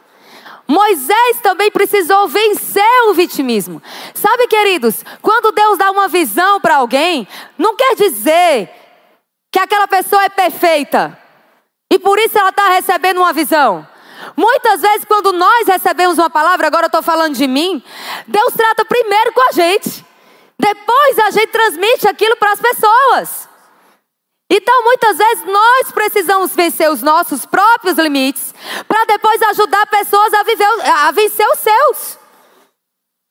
Moisés 0.67 1.39
também 1.41 1.69
precisou 1.69 2.27
vencer 2.27 3.09
o 3.09 3.13
vitimismo. 3.13 3.81
Sabe, 4.13 4.47
queridos, 4.47 5.03
quando 5.21 5.51
Deus 5.51 5.77
dá 5.77 5.91
uma 5.91 6.07
visão 6.07 6.59
para 6.59 6.77
alguém, 6.77 7.27
não 7.57 7.75
quer 7.75 7.95
dizer 7.95 8.69
que 9.51 9.59
aquela 9.59 9.87
pessoa 9.87 10.23
é 10.23 10.29
perfeita. 10.29 11.17
E 11.91 11.99
por 11.99 12.17
isso 12.17 12.37
ela 12.39 12.49
está 12.49 12.69
recebendo 12.69 13.17
uma 13.17 13.33
visão. 13.33 13.85
Muitas 14.35 14.81
vezes, 14.81 15.05
quando 15.05 15.31
nós 15.31 15.67
recebemos 15.67 16.17
uma 16.17 16.29
palavra, 16.29 16.67
agora 16.67 16.85
eu 16.85 16.87
estou 16.87 17.01
falando 17.01 17.35
de 17.35 17.47
mim, 17.47 17.83
Deus 18.27 18.53
trata 18.53 18.85
primeiro 18.85 19.33
com 19.33 19.49
a 19.49 19.51
gente. 19.51 20.05
Depois 20.59 21.19
a 21.19 21.31
gente 21.31 21.47
transmite 21.47 22.07
aquilo 22.07 22.35
para 22.35 22.51
as 22.51 22.61
pessoas. 22.61 23.49
Então, 24.53 24.83
muitas 24.83 25.17
vezes, 25.17 25.45
nós 25.45 25.91
precisamos 25.93 26.53
vencer 26.53 26.91
os 26.91 27.01
nossos 27.01 27.45
próprios 27.45 27.97
limites 27.97 28.53
para 28.87 29.05
depois 29.05 29.41
ajudar 29.43 29.85
pessoas 29.87 30.33
a, 30.33 30.43
viver, 30.43 30.67
a 30.85 31.11
vencer 31.11 31.47
os 31.47 31.59
seus. 31.59 32.19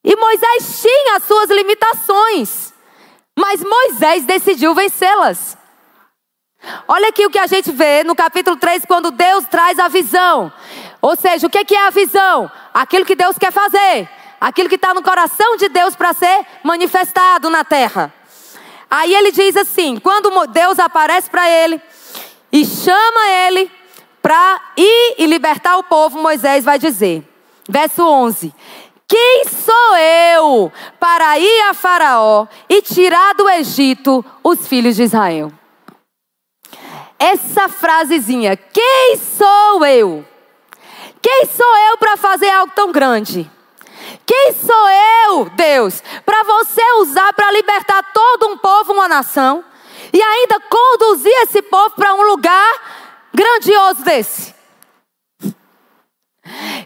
E 0.03 0.15
Moisés 0.15 0.81
tinha 0.81 1.17
as 1.17 1.23
suas 1.23 1.49
limitações, 1.51 2.73
mas 3.37 3.63
Moisés 3.63 4.25
decidiu 4.25 4.73
vencê-las. 4.73 5.55
Olha 6.87 7.09
aqui 7.09 7.25
o 7.25 7.29
que 7.29 7.39
a 7.39 7.47
gente 7.47 7.71
vê 7.71 8.03
no 8.03 8.15
capítulo 8.15 8.57
3, 8.57 8.85
quando 8.85 9.11
Deus 9.11 9.45
traz 9.45 9.79
a 9.79 9.87
visão. 9.87 10.51
Ou 11.01 11.15
seja, 11.15 11.47
o 11.47 11.49
que 11.49 11.75
é 11.75 11.87
a 11.87 11.89
visão? 11.89 12.51
Aquilo 12.73 13.05
que 13.05 13.15
Deus 13.15 13.37
quer 13.37 13.51
fazer 13.51 14.07
aquilo 14.41 14.67
que 14.67 14.75
está 14.75 14.91
no 14.91 15.03
coração 15.03 15.55
de 15.55 15.69
Deus 15.69 15.95
para 15.95 16.13
ser 16.13 16.47
manifestado 16.63 17.47
na 17.51 17.63
terra. 17.63 18.11
Aí 18.89 19.13
ele 19.13 19.31
diz 19.31 19.55
assim: 19.55 19.99
quando 19.99 20.47
Deus 20.47 20.79
aparece 20.79 21.29
para 21.29 21.47
ele 21.47 21.79
e 22.51 22.65
chama 22.65 23.29
ele 23.47 23.71
para 24.19 24.59
ir 24.75 25.15
e 25.19 25.27
libertar 25.27 25.77
o 25.77 25.83
povo, 25.83 26.19
Moisés 26.19 26.65
vai 26.65 26.79
dizer, 26.79 27.23
verso 27.69 28.03
11: 28.03 28.53
Quem 29.07 29.43
sou 29.45 29.97
eu 29.97 30.73
para 30.99 31.37
ir 31.37 31.61
a 31.69 31.73
Faraó 31.75 32.47
e 32.67 32.81
tirar 32.81 33.35
do 33.35 33.47
Egito 33.47 34.25
os 34.43 34.67
filhos 34.67 34.95
de 34.95 35.03
Israel? 35.03 35.51
Essa 37.19 37.69
frasezinha, 37.69 38.57
quem 38.57 39.15
sou 39.15 39.85
eu? 39.85 40.30
Quem 41.21 41.45
sou 41.45 41.77
eu 41.89 41.97
para 41.97 42.17
fazer 42.17 42.49
algo 42.49 42.73
tão 42.75 42.91
grande? 42.91 43.49
Quem 44.25 44.53
sou 44.53 44.89
eu, 44.89 45.49
Deus, 45.51 46.01
para 46.25 46.43
você 46.43 46.81
usar 46.99 47.31
para 47.33 47.51
libertar 47.51 48.03
todo 48.11 48.47
um 48.47 48.57
povo, 48.57 48.93
uma 48.93 49.07
nação, 49.07 49.63
e 50.11 50.21
ainda 50.21 50.59
conduzir 50.59 51.33
esse 51.43 51.61
povo 51.61 51.95
para 51.95 52.13
um 52.13 52.23
lugar 52.23 52.81
grandioso 53.33 54.03
desse? 54.03 54.55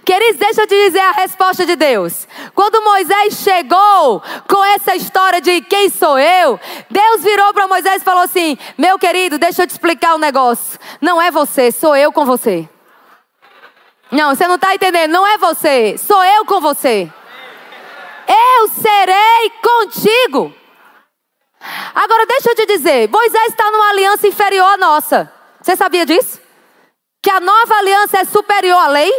Queridos, 0.03 0.39
deixa 0.39 0.61
eu 0.61 0.67
te 0.67 0.75
dizer 0.85 0.99
a 0.99 1.11
resposta 1.11 1.65
de 1.65 1.75
Deus. 1.75 2.27
Quando 2.53 2.83
Moisés 2.83 3.35
chegou 3.35 4.21
com 4.47 4.63
essa 4.65 4.95
história 4.95 5.41
de 5.41 5.61
quem 5.61 5.89
sou 5.89 6.19
eu, 6.19 6.59
Deus 6.91 7.23
virou 7.23 7.53
para 7.53 7.67
Moisés 7.67 8.01
e 8.01 8.05
falou 8.05 8.23
assim: 8.23 8.55
Meu 8.77 8.99
querido, 8.99 9.39
deixa 9.39 9.63
eu 9.63 9.67
te 9.67 9.71
explicar 9.71 10.13
um 10.13 10.19
negócio. 10.19 10.79
Não 11.01 11.19
é 11.19 11.31
você, 11.31 11.71
sou 11.71 11.95
eu 11.95 12.11
com 12.11 12.23
você. 12.23 12.69
Não, 14.11 14.35
você 14.35 14.47
não 14.47 14.55
está 14.55 14.73
entendendo. 14.73 15.11
Não 15.11 15.25
é 15.25 15.37
você, 15.37 15.97
sou 15.97 16.23
eu 16.23 16.45
com 16.45 16.59
você. 16.61 17.11
Eu 18.27 18.67
serei 18.69 19.49
contigo. 19.61 20.53
Agora 21.93 22.25
deixa 22.25 22.51
eu 22.51 22.55
te 22.55 22.65
dizer, 22.65 23.09
Moisés 23.09 23.47
está 23.47 23.71
numa 23.71 23.89
aliança 23.89 24.27
inferior 24.27 24.65
à 24.65 24.77
nossa. 24.77 25.31
Você 25.61 25.75
sabia 25.75 26.05
disso? 26.05 26.39
Que 27.21 27.31
a 27.31 27.39
nova 27.39 27.75
aliança 27.75 28.19
é 28.19 28.23
superior 28.25 28.77
à 28.77 28.87
lei? 28.87 29.11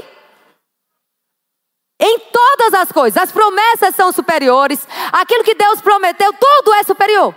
Em 1.99 2.19
todas 2.19 2.75
as 2.75 2.93
coisas, 2.93 3.21
as 3.21 3.33
promessas 3.33 3.95
são 3.97 4.13
superiores, 4.13 4.87
aquilo 5.13 5.43
que 5.43 5.55
Deus 5.55 5.81
prometeu, 5.81 6.33
tudo 6.33 6.75
é 6.75 6.83
superior. 6.83 7.35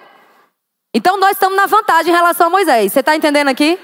Então 0.93 1.17
nós 1.17 1.31
estamos 1.31 1.55
na 1.55 1.65
vantagem 1.65 2.11
em 2.11 2.15
relação 2.15 2.47
a 2.47 2.49
Moisés. 2.49 2.91
Você 2.91 2.99
está 2.99 3.15
entendendo 3.15 3.47
aqui? 3.47 3.79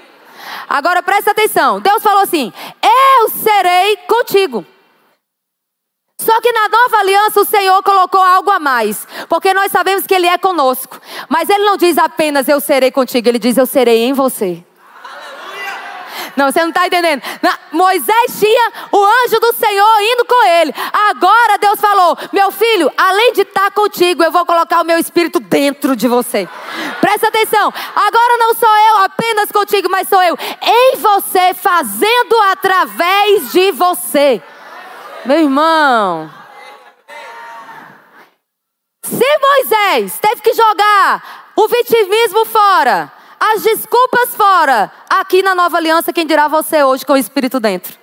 Agora 0.67 1.04
presta 1.04 1.32
atenção. 1.32 1.80
Deus 1.80 2.02
falou 2.02 2.21
assim: 2.21 2.52
Eu 2.82 3.30
serei 3.30 3.98
contigo. 4.08 4.65
Só 6.19 6.41
que 6.41 6.52
na 6.52 6.69
nova 6.69 6.98
aliança 6.98 7.41
o 7.41 7.45
Senhor 7.45 7.84
colocou 7.84 8.21
algo 8.21 8.50
a 8.50 8.58
mais, 8.58 9.06
porque 9.30 9.54
nós 9.54 9.71
sabemos 9.71 10.08
que 10.08 10.15
Ele 10.15 10.26
é 10.26 10.38
conosco. 10.38 11.00
Mas 11.30 11.50
Ele 11.50 11.65
não 11.65 11.78
diz 11.78 11.98
apenas 11.98 12.48
eu 12.48 12.60
serei 12.60 12.89
contigo, 12.89 13.28
Ele 13.28 13.38
diz 13.38 13.58
eu 13.58 13.65
serei 13.65 14.04
em 14.04 14.13
você. 14.13 14.64
Não, 16.36 16.52
você 16.52 16.62
não 16.62 16.69
está 16.69 16.86
entendendo. 16.88 17.21
Moisés 17.71 18.39
tinha 18.39 18.71
o 18.91 19.04
anjo 19.04 19.39
do 19.39 19.54
Senhor 19.54 20.02
indo 20.02 20.26
com 20.26 20.48
ele. 20.48 20.74
Agora 21.10 21.58
Deus 21.58 21.80
falou: 21.80 22.17
Meu 22.32 22.52
filho, 22.52 22.91
além 22.98 23.34
de 23.34 23.41
estar 23.41 23.65
tá 23.65 23.71
contigo, 23.71 24.24
eu 24.24 24.32
vou 24.32 24.45
colocar 24.45 24.82
o 24.82 24.86
meu 24.86 24.98
espírito 24.98 25.39
dentro 25.39 25.95
de 25.95 26.08
você. 26.08 26.48
Presta 27.00 27.28
atenção. 27.28 27.74
Agora 27.95 28.38
não 28.38 28.54
sou 28.56 28.69
eu 28.69 28.98
apenas 29.06 29.52
contigo, 29.52 29.89
mas 29.89 30.08
sou 30.08 30.21
eu 30.21 30.38
em 30.62 30.98
você, 30.98 31.54
fazendo 31.54 32.36
através 32.52 33.52
de 33.52 33.71
você. 33.71 34.41
Meu 35.26 35.39
irmão. 35.39 36.32
Se 39.04 39.39
Moisés 39.39 40.17
teve 40.19 40.41
que 40.41 40.54
jogar 40.54 41.52
o 41.56 41.67
vitimismo 41.67 42.43
fora, 42.45 43.12
as 43.39 43.62
desculpas 43.62 44.36
fora, 44.36 44.91
aqui 45.26 45.42
na 45.42 45.56
nova 45.56 45.78
aliança, 45.78 46.14
quem 46.14 46.28
dirá 46.28 46.48
você 46.48 46.84
hoje 46.84 47.04
com 47.04 47.14
o 47.14 47.18
Espírito 47.18 47.60
dentro? 47.60 47.98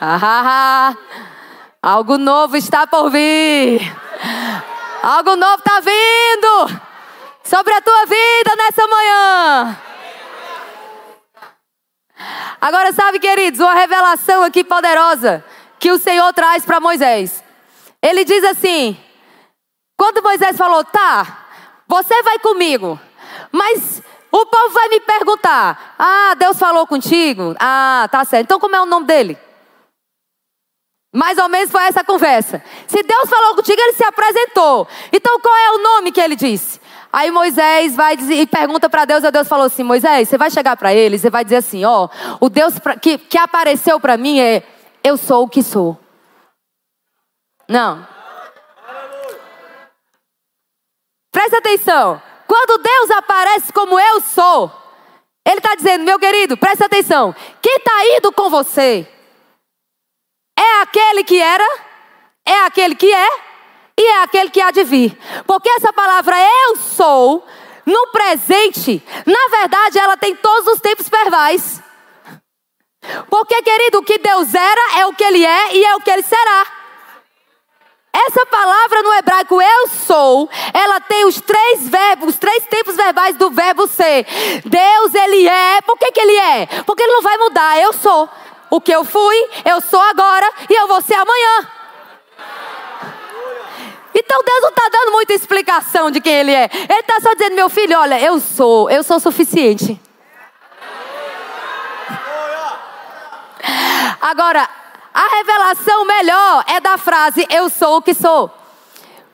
Ah, 0.00 0.96
algo 1.80 2.18
novo 2.18 2.56
está 2.56 2.86
por 2.86 3.10
vir. 3.10 3.80
Algo 5.02 5.36
novo 5.36 5.58
está 5.58 5.80
vindo 5.80 6.80
sobre 7.44 7.72
a 7.74 7.80
tua 7.80 8.04
vida 8.04 8.56
nessa 8.56 8.86
manhã. 8.88 9.78
Agora, 12.60 12.92
sabe, 12.92 13.20
queridos, 13.20 13.60
uma 13.60 13.74
revelação 13.74 14.42
aqui 14.42 14.64
poderosa 14.64 15.44
que 15.78 15.92
o 15.92 15.98
Senhor 15.98 16.32
traz 16.32 16.64
para 16.64 16.80
Moisés. 16.80 17.42
Ele 18.02 18.24
diz 18.24 18.42
assim: 18.42 18.96
quando 19.98 20.22
Moisés 20.22 20.56
falou, 20.56 20.84
tá, 20.84 21.46
você 21.88 22.22
vai 22.22 22.38
comigo, 22.38 22.98
mas 23.50 24.00
o 24.30 24.46
povo 24.46 24.70
vai 24.72 24.88
me 24.88 25.00
perguntar: 25.00 25.96
ah, 25.98 26.34
Deus 26.38 26.56
falou 26.56 26.86
contigo? 26.86 27.56
Ah, 27.58 28.08
tá 28.10 28.24
certo. 28.24 28.44
Então, 28.44 28.60
como 28.60 28.76
é 28.76 28.80
o 28.80 28.86
nome 28.86 29.06
dele? 29.06 29.36
Mais 31.12 31.36
ou 31.38 31.48
menos 31.48 31.72
foi 31.72 31.82
essa 31.82 32.04
conversa. 32.04 32.62
Se 32.86 33.02
Deus 33.02 33.28
falou 33.28 33.56
contigo, 33.56 33.80
ele 33.80 33.94
se 33.94 34.04
apresentou. 34.04 34.86
Então, 35.12 35.40
qual 35.40 35.56
é 35.56 35.72
o 35.72 35.82
nome 35.82 36.12
que 36.12 36.20
ele 36.20 36.36
disse? 36.36 36.78
Aí 37.10 37.30
Moisés 37.30 37.96
vai 37.96 38.16
dizer, 38.16 38.34
e 38.34 38.46
pergunta 38.46 38.90
para 38.90 39.06
Deus, 39.06 39.24
e 39.24 39.30
Deus 39.32 39.48
falou 39.48 39.66
assim: 39.66 39.82
Moisés, 39.82 40.28
você 40.28 40.38
vai 40.38 40.50
chegar 40.50 40.76
para 40.76 40.94
eles 40.94 41.24
e 41.24 41.30
vai 41.30 41.42
dizer 41.42 41.56
assim: 41.56 41.84
Ó, 41.84 42.08
o 42.38 42.48
Deus 42.48 42.74
que, 43.02 43.18
que 43.18 43.38
apareceu 43.38 43.98
para 43.98 44.16
mim 44.16 44.38
é: 44.38 44.62
Eu 45.02 45.16
sou 45.16 45.44
o 45.44 45.48
que 45.48 45.62
sou. 45.62 45.98
Não. 47.68 48.17
Presta 51.38 51.58
atenção. 51.58 52.20
Quando 52.48 52.82
Deus 52.82 53.12
aparece 53.12 53.72
como 53.72 53.96
eu 53.96 54.20
sou, 54.22 54.72
Ele 55.46 55.58
está 55.58 55.76
dizendo: 55.76 56.02
Meu 56.02 56.18
querido, 56.18 56.56
presta 56.56 56.86
atenção. 56.86 57.32
Quem 57.62 57.76
está 57.76 58.16
indo 58.16 58.32
com 58.32 58.50
você 58.50 59.06
é 60.58 60.82
aquele 60.82 61.22
que 61.22 61.40
era, 61.40 61.64
é 62.44 62.64
aquele 62.64 62.96
que 62.96 63.14
é 63.14 63.28
e 63.96 64.02
é 64.02 64.22
aquele 64.24 64.50
que 64.50 64.60
há 64.60 64.72
de 64.72 64.82
vir. 64.82 65.16
Porque 65.46 65.68
essa 65.68 65.92
palavra 65.92 66.34
eu 66.36 66.74
sou, 66.74 67.46
no 67.86 68.08
presente, 68.08 69.00
na 69.24 69.58
verdade, 69.60 69.96
ela 69.96 70.16
tem 70.16 70.34
todos 70.34 70.74
os 70.74 70.80
tempos 70.80 71.08
verbais. 71.08 71.80
Porque, 73.30 73.62
querido, 73.62 74.00
o 74.00 74.04
que 74.04 74.18
Deus 74.18 74.52
era 74.52 74.98
é 74.98 75.06
o 75.06 75.14
que 75.14 75.22
Ele 75.22 75.46
é 75.46 75.76
e 75.76 75.84
é 75.84 75.94
o 75.94 76.00
que 76.00 76.10
Ele 76.10 76.24
será. 76.24 76.77
Essa 78.12 78.44
palavra 78.46 79.02
no 79.02 79.14
hebraico 79.14 79.60
eu 79.60 79.88
sou, 79.88 80.48
ela 80.72 81.00
tem 81.00 81.24
os 81.24 81.40
três 81.40 81.88
verbos, 81.88 82.30
os 82.30 82.38
três 82.38 82.64
tempos 82.66 82.96
verbais 82.96 83.36
do 83.36 83.50
verbo 83.50 83.86
ser. 83.86 84.26
Deus, 84.64 85.14
Ele 85.14 85.46
é. 85.46 85.80
Por 85.82 85.96
que, 85.98 86.10
que 86.12 86.20
Ele 86.20 86.36
é? 86.36 86.66
Porque 86.84 87.02
Ele 87.02 87.12
não 87.12 87.22
vai 87.22 87.36
mudar. 87.36 87.78
Eu 87.78 87.92
sou. 87.92 88.28
O 88.70 88.80
que 88.80 88.92
eu 88.92 89.04
fui, 89.04 89.36
eu 89.64 89.80
sou 89.80 90.00
agora 90.00 90.50
e 90.68 90.74
eu 90.74 90.86
vou 90.86 91.00
ser 91.00 91.14
amanhã. 91.14 91.68
Então 94.14 94.42
Deus 94.42 94.60
não 94.62 94.68
está 94.70 94.88
dando 94.90 95.12
muita 95.12 95.32
explicação 95.32 96.10
de 96.10 96.20
quem 96.20 96.34
Ele 96.34 96.52
é. 96.52 96.68
Ele 96.72 97.00
está 97.00 97.20
só 97.20 97.32
dizendo, 97.34 97.54
meu 97.54 97.70
filho, 97.70 97.98
olha, 97.98 98.20
eu 98.20 98.38
sou, 98.40 98.90
eu 98.90 99.02
sou 99.02 99.20
suficiente. 99.20 99.98
Agora, 104.20 104.68
a 105.18 105.36
revelação 105.38 106.04
melhor 106.04 106.64
é 106.68 106.78
da 106.78 106.96
frase 106.96 107.44
eu 107.50 107.68
sou 107.68 107.96
o 107.96 108.02
que 108.02 108.14
sou. 108.14 108.48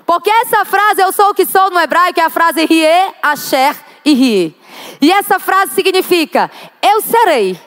Porque 0.07 0.31
essa 0.31 0.65
frase 0.65 1.03
eu 1.03 1.13
sou 1.13 1.29
o 1.29 1.35
que 1.35 1.45
sou 1.45 1.71
no 1.71 1.79
hebraico 1.79 2.19
é 2.19 2.23
a 2.23 2.31
frase 2.31 2.65
rie, 2.65 2.87
asher 3.23 3.77
e 4.03 4.15
rie. 4.15 4.57
E 4.99 5.13
essa 5.13 5.39
frase 5.39 5.75
significa 5.75 6.51
eu 6.83 7.03
serei 7.03 7.61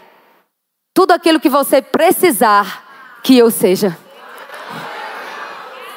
tudo 0.95 1.11
aquilo 1.11 1.39
que 1.39 1.47
você 1.47 1.79
precisar 1.79 3.19
que 3.21 3.37
eu 3.37 3.51
seja. 3.51 3.95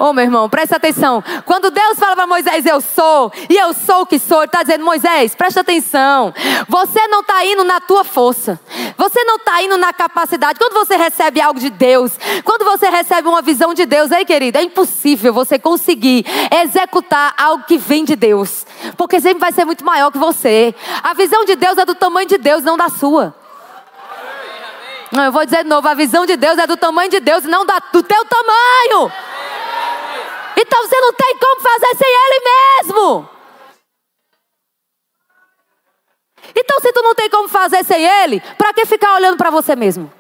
Oh, 0.02 0.14
meu 0.14 0.24
irmão, 0.24 0.48
presta 0.48 0.76
atenção. 0.76 1.22
Quando 1.44 1.70
Deus 1.70 1.98
fala 1.98 2.16
para 2.16 2.26
Moisés, 2.26 2.64
eu 2.64 2.80
sou, 2.80 3.30
e 3.50 3.54
eu 3.54 3.74
sou 3.74 4.00
o 4.00 4.06
que 4.06 4.18
sou, 4.18 4.38
Ele 4.38 4.46
está 4.46 4.62
dizendo, 4.62 4.82
Moisés, 4.82 5.34
presta 5.34 5.60
atenção. 5.60 6.32
Você 6.66 7.06
não 7.08 7.20
está 7.20 7.44
indo 7.44 7.64
na 7.64 7.82
tua 7.82 8.02
força. 8.02 8.58
Você 8.96 9.22
não 9.24 9.36
está 9.36 9.62
indo 9.62 9.76
na 9.76 9.92
capacidade. 9.92 10.58
Quando 10.58 10.72
você 10.72 10.96
recebe 10.96 11.38
algo 11.38 11.60
de 11.60 11.68
Deus, 11.68 12.12
quando 12.44 12.64
você 12.64 12.88
recebe 12.88 13.28
uma 13.28 13.42
visão 13.42 13.74
de 13.74 13.84
Deus, 13.84 14.10
aí, 14.10 14.24
querido, 14.24 14.56
é 14.56 14.62
impossível 14.62 15.34
você 15.34 15.58
conseguir 15.58 16.24
executar 16.62 17.34
algo 17.36 17.64
que 17.64 17.76
vem 17.76 18.02
de 18.02 18.16
Deus. 18.16 18.64
Porque 18.96 19.20
sempre 19.20 19.40
vai 19.40 19.52
ser 19.52 19.66
muito 19.66 19.84
maior 19.84 20.10
que 20.10 20.16
você. 20.16 20.74
A 21.02 21.12
visão 21.12 21.44
de 21.44 21.56
Deus 21.56 21.76
é 21.76 21.84
do 21.84 21.94
tamanho 21.94 22.26
de 22.26 22.38
Deus, 22.38 22.64
não 22.64 22.78
da 22.78 22.88
sua. 22.88 23.34
Não, 25.12 25.24
eu 25.24 25.32
vou 25.32 25.44
dizer 25.44 25.62
de 25.64 25.68
novo, 25.68 25.86
a 25.86 25.92
visão 25.92 26.24
de 26.24 26.38
Deus 26.38 26.56
é 26.56 26.66
do 26.66 26.76
tamanho 26.78 27.10
de 27.10 27.20
Deus 27.20 27.44
e 27.44 27.48
não 27.48 27.66
do 27.66 28.02
teu 28.02 28.24
tamanho. 28.24 29.12
Então 30.70 30.86
você 30.86 31.00
não 31.00 31.12
tem 31.12 31.36
como 31.36 31.60
fazer 31.60 31.96
sem 31.96 32.08
Ele 32.08 32.44
mesmo. 32.44 33.28
Então, 36.54 36.78
se 36.80 36.92
tu 36.92 37.02
não 37.02 37.12
tem 37.12 37.28
como 37.28 37.48
fazer 37.48 37.84
sem 37.84 38.04
Ele, 38.04 38.40
para 38.56 38.72
que 38.72 38.86
ficar 38.86 39.14
olhando 39.14 39.36
para 39.36 39.50
você 39.50 39.74
mesmo? 39.74 40.12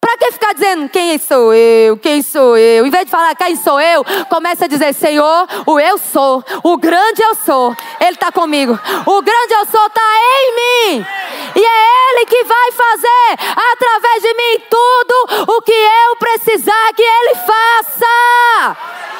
Para 0.00 0.18
que 0.18 0.32
ficar 0.32 0.54
dizendo 0.54 0.88
quem 0.88 1.16
sou 1.18 1.54
eu, 1.54 1.96
quem 1.96 2.20
sou 2.20 2.58
eu? 2.58 2.84
Em 2.84 2.90
vez 2.90 3.04
de 3.04 3.10
falar 3.12 3.34
quem 3.36 3.54
sou 3.54 3.80
eu, 3.80 4.04
começa 4.28 4.64
a 4.64 4.68
dizer: 4.68 4.92
Senhor, 4.92 5.46
o 5.66 5.78
eu 5.78 5.98
sou, 5.98 6.44
o 6.64 6.76
grande 6.76 7.22
eu 7.22 7.36
sou, 7.36 7.74
Ele 8.00 8.10
está 8.10 8.32
comigo. 8.32 8.72
O 9.06 9.22
grande 9.22 9.54
eu 9.54 9.66
sou 9.66 9.86
está 9.86 10.02
em 10.02 10.54
mim. 10.56 11.06
E 11.54 11.64
é 11.64 12.10
Ele 12.10 12.26
que 12.26 12.42
vai 12.42 12.72
fazer 12.72 13.54
através 13.72 14.20
de 14.20 14.34
mim 14.34 14.64
tudo 14.68 15.52
o 15.56 15.62
que 15.62 15.72
eu 15.72 16.16
precisar 16.16 16.92
que 16.94 17.02
Ele 17.02 17.34
faça. 17.36 19.13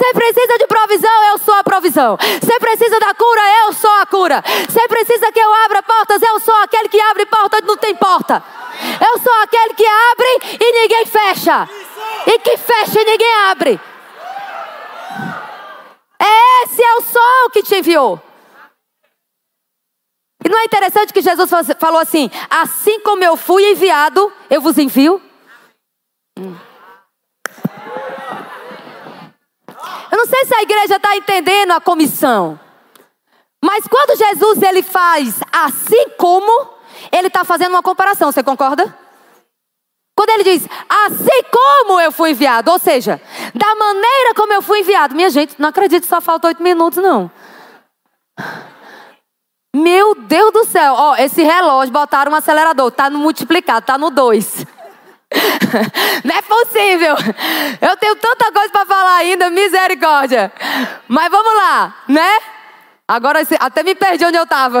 Você 0.00 0.14
precisa 0.14 0.56
de 0.56 0.66
provisão, 0.66 1.24
eu 1.30 1.38
sou 1.40 1.52
a 1.52 1.62
provisão. 1.62 2.16
Você 2.16 2.58
precisa 2.58 2.98
da 2.98 3.12
cura, 3.12 3.42
eu 3.66 3.72
sou 3.74 3.90
a 3.96 4.06
cura. 4.06 4.42
Você 4.66 4.88
precisa 4.88 5.30
que 5.30 5.38
eu 5.38 5.54
abra 5.66 5.82
portas, 5.82 6.22
eu 6.22 6.40
sou 6.40 6.54
aquele 6.62 6.88
que 6.88 6.98
abre 6.98 7.26
portas, 7.26 7.60
não 7.64 7.76
tem 7.76 7.94
porta. 7.94 8.42
Eu 8.98 9.18
sou 9.18 9.32
aquele 9.42 9.74
que 9.74 9.84
abre 9.84 10.56
e 10.58 10.72
ninguém 10.72 11.04
fecha. 11.04 11.68
E 12.26 12.38
que 12.38 12.56
fecha 12.56 12.98
e 12.98 13.04
ninguém 13.04 13.34
abre. 13.50 13.78
É 16.18 16.64
esse 16.64 16.82
é 16.82 16.94
o 16.94 17.02
sol 17.02 17.50
que 17.52 17.62
te 17.62 17.76
enviou. 17.76 18.18
E 20.42 20.48
não 20.48 20.60
é 20.60 20.64
interessante 20.64 21.12
que 21.12 21.20
Jesus 21.20 21.50
falou 21.78 22.00
assim: 22.00 22.30
assim 22.48 23.00
como 23.00 23.22
eu 23.22 23.36
fui 23.36 23.70
enviado, 23.70 24.32
eu 24.48 24.62
vos 24.62 24.78
envio? 24.78 25.20
Eu 30.10 30.18
não 30.18 30.26
sei 30.26 30.44
se 30.44 30.54
a 30.54 30.62
igreja 30.62 30.96
está 30.96 31.16
entendendo 31.16 31.72
a 31.72 31.80
comissão. 31.80 32.58
Mas 33.64 33.86
quando 33.86 34.16
Jesus 34.16 34.62
ele 34.62 34.82
faz 34.82 35.40
assim 35.52 36.08
como, 36.16 36.68
ele 37.12 37.28
está 37.28 37.44
fazendo 37.44 37.70
uma 37.70 37.82
comparação, 37.82 38.32
você 38.32 38.42
concorda? 38.42 38.96
Quando 40.16 40.30
ele 40.30 40.44
diz, 40.44 40.66
assim 40.88 41.42
como 41.50 42.00
eu 42.00 42.12
fui 42.12 42.30
enviado, 42.30 42.70
ou 42.70 42.78
seja, 42.78 43.20
da 43.54 43.74
maneira 43.74 44.34
como 44.34 44.52
eu 44.52 44.60
fui 44.60 44.80
enviado. 44.80 45.14
Minha 45.14 45.30
gente, 45.30 45.54
não 45.58 45.68
acredito 45.68 46.06
só 46.06 46.20
falta 46.20 46.48
oito 46.48 46.62
minutos, 46.62 47.02
não. 47.02 47.30
Meu 49.74 50.14
Deus 50.14 50.52
do 50.52 50.64
céu, 50.64 50.94
ó, 50.94 51.16
esse 51.16 51.42
relógio 51.42 51.92
botaram 51.92 52.32
um 52.32 52.34
acelerador, 52.34 52.90
tá 52.90 53.08
no 53.08 53.18
multiplicado, 53.18 53.86
tá 53.86 53.96
no 53.96 54.10
dois. 54.10 54.66
Não 56.24 56.36
é 56.36 56.42
possível. 56.42 57.14
Eu 57.80 57.96
tenho 57.96 58.16
tanta 58.16 58.50
coisa 58.52 58.70
para 58.70 58.86
falar 58.86 59.16
ainda, 59.16 59.50
misericórdia. 59.50 60.52
Mas 61.08 61.30
vamos 61.30 61.54
lá, 61.54 61.96
né? 62.08 62.38
Agora 63.06 63.40
até 63.58 63.82
me 63.82 63.94
perdi 63.94 64.24
onde 64.24 64.36
eu 64.36 64.44
estava. 64.44 64.80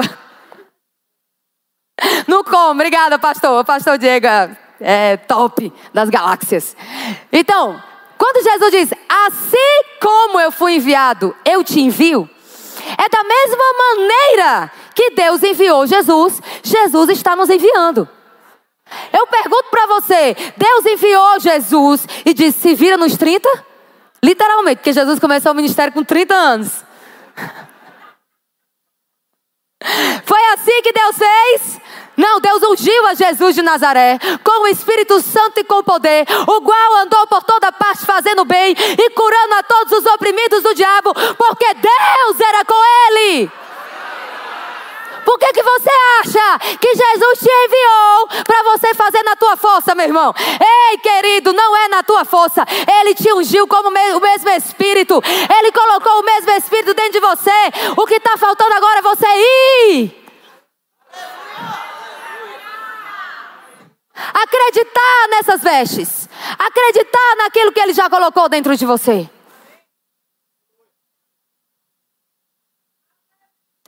No 2.26 2.42
como, 2.44 2.70
obrigada, 2.70 3.18
pastor. 3.18 3.64
Pastor 3.64 3.98
Diego 3.98 4.26
é 4.80 5.16
top 5.16 5.72
das 5.92 6.08
galáxias. 6.08 6.76
Então, 7.32 7.82
quando 8.16 8.42
Jesus 8.42 8.70
diz, 8.70 8.90
assim 9.08 9.82
como 10.00 10.40
eu 10.40 10.50
fui 10.50 10.74
enviado, 10.76 11.34
eu 11.44 11.62
te 11.62 11.80
envio, 11.80 12.28
é 12.98 13.08
da 13.08 13.22
mesma 13.22 13.64
maneira 13.78 14.72
que 14.94 15.10
Deus 15.10 15.42
enviou 15.42 15.86
Jesus, 15.86 16.40
Jesus 16.62 17.10
está 17.10 17.36
nos 17.36 17.50
enviando. 17.50 18.08
Eu 19.20 19.26
pergunto 19.26 19.64
para 19.70 19.86
você: 19.86 20.34
Deus 20.56 20.86
enviou 20.86 21.38
Jesus 21.40 22.06
e 22.24 22.32
disse: 22.32 22.60
se 22.60 22.74
vira 22.74 22.96
nos 22.96 23.18
30? 23.18 23.48
Literalmente, 24.22 24.76
porque 24.78 24.94
Jesus 24.94 25.18
começou 25.18 25.52
o 25.52 25.54
ministério 25.54 25.92
com 25.92 26.02
30 26.02 26.34
anos. 26.34 26.84
Foi 30.24 30.44
assim 30.54 30.82
que 30.82 30.92
Deus 30.92 31.16
fez? 31.16 31.80
Não, 32.16 32.40
Deus 32.40 32.62
ungiu 32.62 33.06
a 33.06 33.14
Jesus 33.14 33.54
de 33.54 33.62
Nazaré 33.62 34.18
com 34.44 34.62
o 34.62 34.66
Espírito 34.68 35.20
Santo 35.20 35.60
e 35.60 35.64
com 35.64 35.82
poder, 35.82 36.26
o 36.46 36.60
qual 36.60 36.96
andou 36.96 37.26
por 37.26 37.42
toda 37.44 37.72
parte 37.72 38.04
fazendo 38.04 38.44
bem 38.44 38.74
e 38.76 39.10
curando 39.10 39.54
a 39.54 39.62
todos 39.62 39.98
os 39.98 40.06
oprimidos 40.06 40.62
do 40.62 40.74
diabo, 40.74 41.14
porque 41.14 41.74
Deus 41.74 42.40
era 42.40 42.62
com 42.64 42.74
ele. 43.08 43.50
Por 45.24 45.38
que, 45.38 45.52
que 45.52 45.62
você 45.62 45.90
acha 46.20 46.58
que 46.78 46.94
Jesus 46.94 47.38
te 47.38 47.50
enviou 47.50 48.44
para 48.44 48.62
você 48.64 48.94
fazer 48.94 49.22
na 49.22 49.36
tua 49.36 49.56
força, 49.56 49.94
meu 49.94 50.06
irmão? 50.06 50.34
Ei, 50.38 50.98
querido, 50.98 51.52
não 51.52 51.76
é 51.76 51.88
na 51.88 52.02
tua 52.02 52.24
força. 52.24 52.64
Ele 53.00 53.14
te 53.14 53.32
ungiu 53.32 53.66
como 53.66 53.88
o 53.88 54.20
mesmo 54.20 54.48
Espírito. 54.50 55.22
Ele 55.58 55.72
colocou 55.72 56.20
o 56.20 56.24
mesmo 56.24 56.50
Espírito 56.52 56.94
dentro 56.94 57.12
de 57.12 57.20
você. 57.20 57.50
O 57.96 58.06
que 58.06 58.14
está 58.14 58.36
faltando 58.36 58.74
agora 58.74 58.98
é 58.98 59.02
você 59.02 59.26
ir. 59.26 60.20
Acreditar 64.34 65.28
nessas 65.30 65.62
vestes. 65.62 66.28
Acreditar 66.58 67.36
naquilo 67.38 67.72
que 67.72 67.80
ele 67.80 67.92
já 67.92 68.08
colocou 68.10 68.48
dentro 68.48 68.76
de 68.76 68.84
você. 68.84 69.28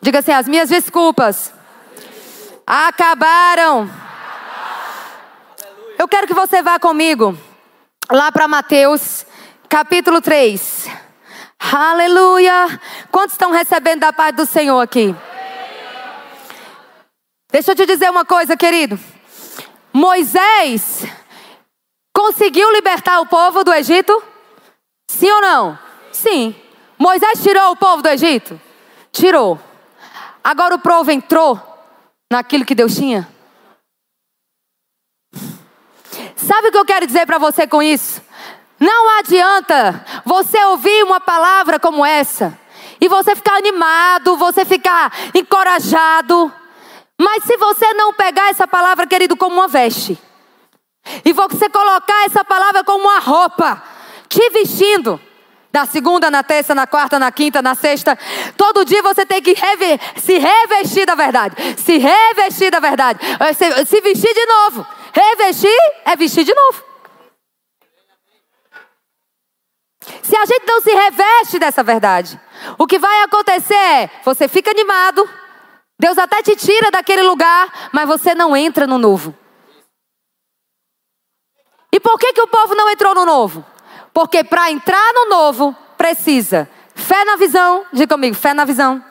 Diga 0.03 0.19
assim: 0.19 0.33
as 0.33 0.49
minhas 0.49 0.69
desculpas 0.69 1.55
acabaram. 2.67 3.88
Eu 5.97 6.09
quero 6.09 6.27
que 6.27 6.35
você 6.35 6.61
vá 6.61 6.81
comigo 6.81 7.38
lá 8.11 8.33
para 8.33 8.49
Mateus, 8.49 9.25
capítulo 9.69 10.21
3. 10.21 10.88
Aleluia. 11.73 12.81
Quantos 13.12 13.35
estão 13.35 13.53
recebendo 13.53 14.01
da 14.01 14.12
paz 14.12 14.35
do 14.35 14.45
Senhor 14.45 14.81
aqui? 14.81 15.15
Deixa 17.53 17.71
eu 17.71 17.77
te 17.77 17.87
dizer 17.87 18.11
uma 18.11 18.25
coisa, 18.25 18.57
querido. 18.57 18.99
Moisés 19.93 21.05
conseguiu 22.12 22.73
libertar 22.73 23.21
o 23.21 23.27
povo 23.27 23.62
do 23.62 23.73
Egito? 23.73 24.21
Sim 25.09 25.31
ou 25.31 25.41
não? 25.41 25.79
Sim. 26.11 26.57
Moisés 26.99 27.41
tirou 27.41 27.71
o 27.71 27.77
povo 27.77 28.03
do 28.03 28.09
Egito? 28.09 28.61
Tirou. 29.12 29.61
Agora 30.42 30.74
o 30.74 30.78
povo 30.78 31.11
entrou 31.11 31.61
naquilo 32.31 32.64
que 32.64 32.74
Deus 32.74 32.94
tinha? 32.94 33.28
Sabe 36.37 36.68
o 36.68 36.72
que 36.72 36.78
eu 36.78 36.85
quero 36.85 37.07
dizer 37.07 37.26
para 37.26 37.38
você 37.38 37.66
com 37.66 37.83
isso? 37.83 38.20
Não 38.81 39.18
adianta 39.18 40.05
você 40.24 40.62
ouvir 40.64 41.05
uma 41.05 41.20
palavra 41.20 41.78
como 41.78 42.05
essa 42.05 42.59
e 43.00 43.09
você 43.09 43.37
ficar 43.37 43.57
animado, 43.57 44.37
você 44.37 44.64
ficar 44.64 45.12
encorajado. 45.35 46.52
Mas 47.20 47.44
se 47.44 47.57
você 47.57 47.92
não 47.94 48.12
pegar 48.12 48.48
essa 48.50 48.66
palavra, 48.66 49.07
querido, 49.07 49.37
como 49.37 49.55
uma 49.55 49.68
veste, 49.68 50.18
e 51.24 51.33
você 51.33 51.68
colocar 51.68 52.24
essa 52.26 52.44
palavra 52.44 52.83
como 52.83 53.05
uma 53.05 53.20
roupa, 53.20 53.83
te 54.28 54.50
vestindo, 54.50 55.20
da 55.72 55.87
segunda, 55.87 56.30
na 56.30 56.42
terça, 56.42 56.74
na 56.74 56.87
quarta, 56.87 57.18
na 57.18 57.32
quinta, 57.32 57.62
na 57.62 57.74
sexta. 57.74 58.18
Todo 58.56 58.85
dia 58.85 59.02
você 59.02 59.24
tem 59.24 59.40
que 59.40 59.54
rever, 59.54 59.98
se 60.16 60.38
revestir 60.38 61.06
da 61.06 61.14
verdade. 61.14 61.56
Se 61.78 61.96
revestir 61.96 62.70
da 62.70 62.78
verdade. 62.78 63.18
Se, 63.56 63.87
se 63.87 64.00
vestir 64.02 64.35
de 64.35 64.46
novo. 64.46 64.87
Revestir 65.12 65.78
é 66.04 66.14
vestir 66.14 66.44
de 66.44 66.54
novo. 66.54 66.85
Se 70.22 70.37
a 70.37 70.44
gente 70.44 70.66
não 70.66 70.80
se 70.80 70.90
reveste 70.92 71.58
dessa 71.58 71.82
verdade, 71.82 72.38
o 72.76 72.87
que 72.87 72.98
vai 72.98 73.22
acontecer 73.22 73.74
é, 73.74 74.11
você 74.24 74.48
fica 74.48 74.70
animado, 74.70 75.28
Deus 75.98 76.18
até 76.18 76.42
te 76.42 76.56
tira 76.56 76.90
daquele 76.90 77.22
lugar, 77.22 77.90
mas 77.92 78.06
você 78.06 78.35
não 78.35 78.56
entra 78.56 78.87
no 78.87 78.98
novo. 78.98 79.35
E 81.92 82.00
por 82.00 82.18
que, 82.18 82.32
que 82.32 82.40
o 82.40 82.48
povo 82.48 82.74
não 82.74 82.90
entrou 82.90 83.14
no 83.14 83.24
novo? 83.24 83.64
Porque 84.12 84.44
para 84.44 84.70
entrar 84.70 85.12
no 85.14 85.29
novo, 85.29 85.77
precisa 85.96 86.68
fé 86.94 87.25
na 87.25 87.37
visão, 87.37 87.85
diga 87.92 88.14
comigo, 88.14 88.37
fé 88.37 88.55
na 88.55 88.64
visão. 88.64 89.03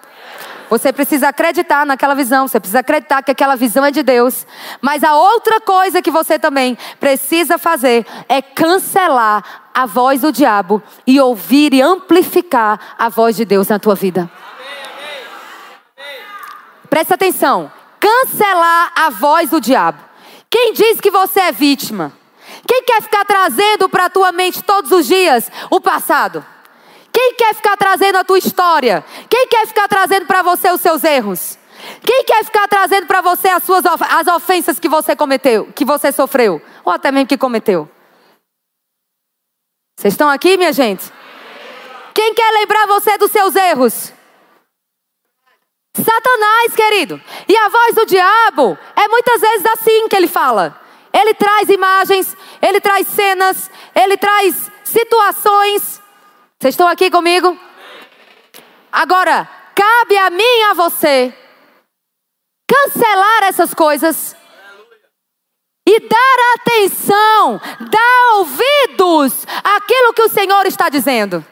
Você 0.70 0.94
precisa 0.94 1.28
acreditar 1.28 1.86
naquela 1.86 2.16
visão, 2.16 2.48
você 2.48 2.58
precisa 2.58 2.80
acreditar 2.80 3.22
que 3.22 3.32
aquela 3.32 3.58
visão 3.58 3.84
é 3.84 3.92
de 3.92 4.02
Deus. 4.02 4.48
Mas 4.80 5.04
a 5.04 5.16
outra 5.16 5.60
coisa 5.60 6.02
que 6.02 6.10
você 6.10 6.40
também 6.40 6.78
precisa 6.98 7.58
fazer 7.58 8.06
é 8.30 8.42
cancelar 8.42 9.44
a 9.74 9.86
voz 9.86 10.22
do 10.22 10.32
diabo 10.32 10.82
e 11.06 11.20
ouvir 11.20 11.74
e 11.74 11.82
amplificar 11.82 12.80
a 12.98 13.10
voz 13.10 13.36
de 13.36 13.44
Deus 13.44 13.68
na 13.68 13.80
tua 13.80 13.96
vida. 13.96 14.32
Presta 16.90 17.16
atenção. 17.16 17.70
Cancelar 18.00 18.94
a 18.96 19.10
voz 19.10 19.50
do 19.50 19.60
diabo. 19.60 20.00
Quem 20.50 20.72
diz 20.72 21.02
que 21.02 21.12
você 21.12 21.42
é 21.42 21.52
vítima? 21.52 22.14
Quem 22.72 22.84
quer 22.84 23.02
ficar 23.02 23.26
trazendo 23.26 23.90
para 23.90 24.06
a 24.06 24.10
tua 24.10 24.32
mente 24.32 24.64
todos 24.64 24.94
os 24.94 25.06
dias 25.06 25.52
o 25.70 25.82
passado? 25.82 26.42
Quem 27.12 27.34
quer 27.34 27.54
ficar 27.54 27.76
trazendo 27.76 28.18
a 28.18 28.24
tua 28.24 28.38
história? 28.38 29.04
Quem 29.30 29.46
quer 29.50 29.68
ficar 29.68 29.90
trazendo 29.90 30.26
para 30.26 30.42
você 30.42 30.72
os 30.72 30.80
seus 30.80 31.04
erros? 31.04 31.60
Quem 32.02 32.24
quer 32.24 32.46
ficar 32.46 32.70
trazendo 32.70 33.08
para 33.08 33.20
você 33.20 33.50
as 33.50 33.64
suas 33.64 33.84
as 33.86 34.26
ofensas 34.28 34.80
que 34.80 34.88
você 34.88 35.18
cometeu, 35.18 35.70
que 35.76 35.84
você 35.84 36.14
sofreu, 36.14 36.62
ou 36.86 36.94
até 36.94 37.12
mesmo 37.12 37.28
que 37.28 37.38
cometeu? 37.38 37.92
Vocês 40.00 40.14
estão 40.14 40.30
aqui, 40.30 40.56
minha 40.56 40.72
gente? 40.72 41.12
Quem 42.14 42.34
quer 42.34 42.52
lembrar 42.54 42.88
você 42.88 43.18
dos 43.18 43.32
seus 43.32 43.54
erros? 43.54 44.14
Satanás, 45.94 46.74
querido. 46.74 47.22
E 47.50 47.58
a 47.58 47.68
voz 47.68 47.96
do 47.96 48.06
diabo 48.06 48.78
é 48.96 49.10
muitas 49.10 49.42
vezes 49.42 49.66
assim 49.66 50.08
que 50.08 50.16
ele 50.16 50.30
fala. 50.30 50.80
Ele 51.14 51.34
traz 51.34 51.70
imagens, 51.70 52.36
ele 52.62 52.80
traz 52.80 53.08
cenas, 53.08 53.70
ele 53.96 54.18
traz 54.18 54.72
situações 54.84 56.02
vocês 56.62 56.76
estão 56.76 56.88
aqui 56.88 57.10
comigo? 57.10 57.60
Agora, 58.92 59.50
cabe 59.74 60.16
a 60.16 60.30
mim 60.30 60.44
e 60.44 60.64
a 60.66 60.74
você 60.76 61.34
cancelar 62.70 63.46
essas 63.46 63.74
coisas 63.74 64.36
e 65.84 66.00
dar 66.02 66.56
atenção, 66.60 67.60
dar 67.90 68.36
ouvidos 68.36 69.44
àquilo 69.64 70.14
que 70.14 70.22
o 70.22 70.30
Senhor 70.30 70.68
está 70.68 70.88
dizendo. 70.88 71.44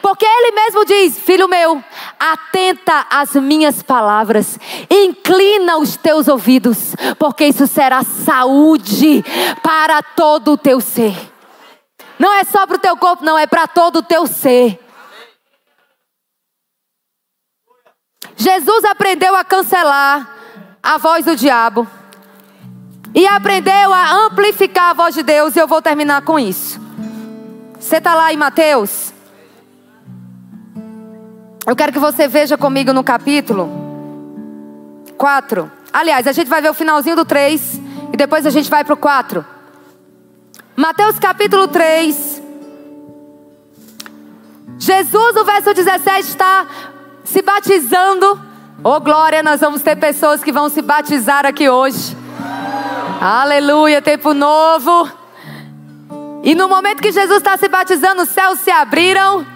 Porque 0.00 0.24
Ele 0.24 0.52
mesmo 0.52 0.84
diz: 0.84 1.18
Filho 1.18 1.48
meu, 1.48 1.82
atenta 2.18 3.06
às 3.10 3.34
minhas 3.34 3.82
palavras, 3.82 4.58
inclina 4.90 5.78
os 5.78 5.96
teus 5.96 6.28
ouvidos, 6.28 6.94
porque 7.18 7.46
isso 7.46 7.66
será 7.66 8.02
saúde 8.02 9.24
para 9.62 10.02
todo 10.02 10.52
o 10.52 10.58
teu 10.58 10.80
ser. 10.80 11.14
Não 12.18 12.32
é 12.32 12.44
só 12.44 12.66
para 12.66 12.76
o 12.76 12.80
teu 12.80 12.96
corpo, 12.96 13.24
não, 13.24 13.38
é 13.38 13.46
para 13.46 13.66
todo 13.66 13.96
o 13.96 14.02
teu 14.02 14.26
ser. 14.26 14.78
Jesus 18.36 18.84
aprendeu 18.84 19.34
a 19.34 19.44
cancelar 19.44 20.28
a 20.82 20.98
voz 20.98 21.24
do 21.24 21.36
diabo 21.36 21.88
e 23.14 23.26
aprendeu 23.26 23.92
a 23.92 24.12
amplificar 24.26 24.90
a 24.90 24.92
voz 24.92 25.14
de 25.14 25.22
Deus, 25.22 25.54
e 25.54 25.58
eu 25.58 25.68
vou 25.68 25.80
terminar 25.80 26.22
com 26.22 26.38
isso. 26.38 26.80
Você 27.78 27.96
está 27.96 28.14
lá 28.14 28.32
em 28.32 28.36
Mateus? 28.36 29.13
Eu 31.66 31.74
quero 31.74 31.92
que 31.92 31.98
você 31.98 32.28
veja 32.28 32.58
comigo 32.58 32.92
no 32.92 33.02
capítulo 33.02 33.70
4. 35.16 35.72
Aliás, 35.90 36.26
a 36.26 36.32
gente 36.32 36.48
vai 36.48 36.60
ver 36.60 36.70
o 36.70 36.74
finalzinho 36.74 37.16
do 37.16 37.24
3 37.24 37.80
e 38.12 38.16
depois 38.16 38.44
a 38.44 38.50
gente 38.50 38.68
vai 38.68 38.84
para 38.84 38.92
o 38.92 38.96
4. 38.98 39.44
Mateus 40.76 41.18
capítulo 41.18 41.66
3. 41.66 42.42
Jesus, 44.78 45.34
no 45.34 45.44
verso 45.44 45.72
17, 45.72 46.28
está 46.28 46.66
se 47.24 47.40
batizando. 47.40 48.38
Oh 48.82 49.00
glória, 49.00 49.42
nós 49.42 49.60
vamos 49.60 49.82
ter 49.82 49.96
pessoas 49.96 50.44
que 50.44 50.52
vão 50.52 50.68
se 50.68 50.82
batizar 50.82 51.46
aqui 51.46 51.70
hoje. 51.70 52.14
Aleluia, 53.22 54.02
tempo 54.02 54.34
novo. 54.34 55.10
E 56.42 56.54
no 56.54 56.68
momento 56.68 57.00
que 57.00 57.10
Jesus 57.10 57.38
está 57.38 57.56
se 57.56 57.68
batizando, 57.68 58.20
os 58.20 58.28
céus 58.28 58.58
se 58.60 58.70
abriram. 58.70 59.46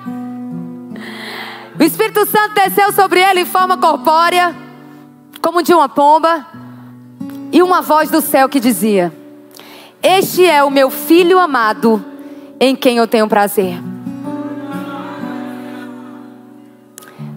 O 1.78 1.82
Espírito 1.82 2.26
Santo 2.26 2.54
desceu 2.54 2.92
sobre 2.92 3.20
ele 3.20 3.40
em 3.40 3.46
forma 3.46 3.76
corpórea, 3.76 4.54
como 5.40 5.62
de 5.62 5.72
uma 5.72 5.88
pomba. 5.88 6.46
E 7.50 7.62
uma 7.62 7.80
voz 7.80 8.10
do 8.10 8.20
céu 8.20 8.48
que 8.48 8.60
dizia: 8.60 9.12
este 10.02 10.44
é 10.44 10.62
o 10.62 10.70
meu 10.70 10.90
filho 10.90 11.38
amado, 11.38 12.04
em 12.60 12.76
quem 12.76 12.98
eu 12.98 13.06
tenho 13.06 13.28
prazer. 13.28 13.78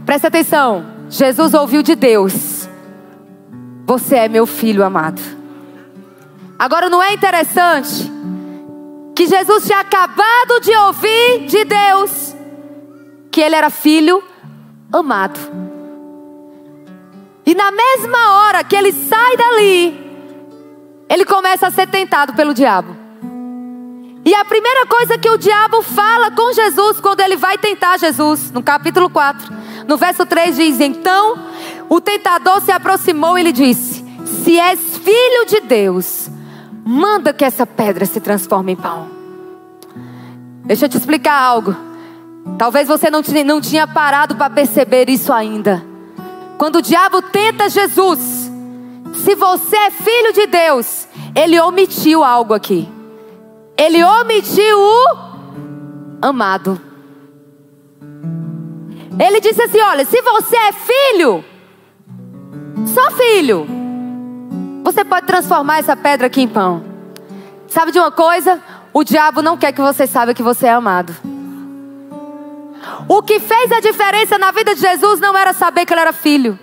Presta 0.05 0.27
atenção. 0.27 0.85
Jesus 1.09 1.53
ouviu 1.53 1.81
de 1.81 1.95
Deus: 1.95 2.69
Você 3.85 4.15
é 4.15 4.27
meu 4.27 4.45
filho 4.45 4.83
amado. 4.83 5.21
Agora, 6.57 6.89
não 6.89 7.01
é 7.01 7.13
interessante 7.13 8.11
que 9.15 9.25
Jesus 9.25 9.65
tinha 9.65 9.79
acabado 9.79 10.59
de 10.61 10.75
ouvir 10.75 11.47
de 11.47 11.65
Deus 11.65 12.35
que 13.31 13.41
ele 13.41 13.55
era 13.55 13.69
filho 13.69 14.21
amado. 14.91 15.39
E 17.45 17.55
na 17.55 17.71
mesma 17.71 18.31
hora 18.33 18.63
que 18.63 18.75
ele 18.75 18.91
sai 18.91 19.37
dali, 19.37 20.11
ele 21.09 21.25
começa 21.25 21.67
a 21.67 21.71
ser 21.71 21.87
tentado 21.87 22.33
pelo 22.33 22.53
diabo. 22.53 22.95
E 24.23 24.35
a 24.35 24.45
primeira 24.45 24.85
coisa 24.85 25.17
que 25.17 25.29
o 25.29 25.37
diabo 25.37 25.81
fala 25.81 26.31
com 26.31 26.53
Jesus 26.53 26.99
quando 26.99 27.21
ele 27.21 27.35
vai 27.35 27.57
tentar 27.57 27.97
Jesus, 27.97 28.51
no 28.51 28.61
capítulo 28.61 29.09
4, 29.09 29.51
no 29.87 29.97
verso 29.97 30.25
3 30.25 30.55
diz: 30.55 30.79
Então 30.79 31.39
o 31.89 31.99
tentador 31.99 32.61
se 32.61 32.71
aproximou 32.71 33.37
e 33.37 33.43
lhe 33.43 33.51
disse: 33.51 34.05
Se 34.25 34.59
és 34.59 34.79
filho 34.99 35.45
de 35.47 35.61
Deus, 35.61 36.29
manda 36.85 37.33
que 37.33 37.43
essa 37.43 37.65
pedra 37.65 38.05
se 38.05 38.19
transforme 38.19 38.73
em 38.73 38.75
pão. 38.75 39.09
Deixa 40.63 40.85
eu 40.85 40.89
te 40.89 40.97
explicar 40.97 41.41
algo. 41.41 41.75
Talvez 42.57 42.87
você 42.87 43.09
não, 43.09 43.21
não 43.45 43.61
tinha 43.61 43.87
parado 43.87 44.35
para 44.35 44.49
perceber 44.49 45.09
isso 45.09 45.33
ainda. 45.33 45.83
Quando 46.57 46.77
o 46.77 46.81
diabo 46.81 47.21
tenta 47.21 47.69
Jesus, 47.69 48.51
se 49.15 49.35
você 49.35 49.75
é 49.75 49.91
filho 49.91 50.33
de 50.33 50.47
Deus, 50.47 51.07
ele 51.35 51.59
omitiu 51.59 52.23
algo 52.23 52.53
aqui. 52.53 52.87
Ele 53.77 54.03
omitiu 54.03 54.77
o 54.79 55.17
amado. 56.21 56.79
Ele 59.19 59.39
disse 59.39 59.61
assim: 59.61 59.81
Olha, 59.81 60.05
se 60.05 60.21
você 60.21 60.55
é 60.55 60.71
filho, 60.71 61.43
só 62.85 63.11
filho, 63.11 63.67
você 64.83 65.03
pode 65.03 65.25
transformar 65.25 65.79
essa 65.79 65.95
pedra 65.95 66.27
aqui 66.27 66.41
em 66.41 66.47
pão. 66.47 66.83
Sabe 67.67 67.91
de 67.91 67.99
uma 67.99 68.11
coisa? 68.11 68.61
O 68.93 69.03
diabo 69.03 69.41
não 69.41 69.57
quer 69.57 69.71
que 69.71 69.81
você 69.81 70.05
saiba 70.05 70.33
que 70.33 70.43
você 70.43 70.67
é 70.67 70.71
amado. 70.71 71.15
O 73.07 73.21
que 73.21 73.39
fez 73.39 73.71
a 73.71 73.79
diferença 73.79 74.37
na 74.37 74.51
vida 74.51 74.73
de 74.73 74.81
Jesus 74.81 75.19
não 75.19 75.37
era 75.37 75.53
saber 75.53 75.85
que 75.85 75.93
ele 75.93 76.01
era 76.01 76.13
filho, 76.13 76.57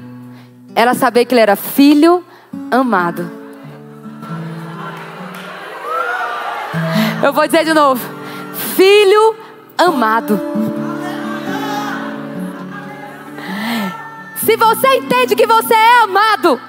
era 0.74 0.94
saber 0.94 1.24
que 1.24 1.34
ele 1.34 1.40
era 1.40 1.56
filho 1.56 2.24
amado. 2.70 3.30
Eu 7.22 7.32
vou 7.32 7.46
dizer 7.46 7.64
de 7.64 7.74
novo: 7.74 8.00
filho 8.76 9.36
amado. 9.76 10.40
Se 14.36 14.56
você 14.56 14.96
entende 14.96 15.36
que 15.36 15.46
você 15.46 15.74
é 15.74 16.02
amado, 16.04 16.60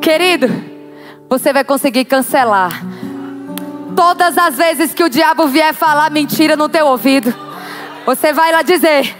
querido, 0.00 0.48
você 1.28 1.52
vai 1.52 1.64
conseguir 1.64 2.04
cancelar 2.06 2.82
todas 3.98 4.38
as 4.38 4.54
vezes 4.54 4.94
que 4.94 5.02
o 5.02 5.08
diabo 5.08 5.48
vier 5.48 5.74
falar 5.74 6.08
mentira 6.08 6.54
no 6.54 6.68
teu 6.68 6.86
ouvido. 6.86 7.34
Você 8.06 8.32
vai 8.32 8.52
lá 8.52 8.62
dizer: 8.62 9.16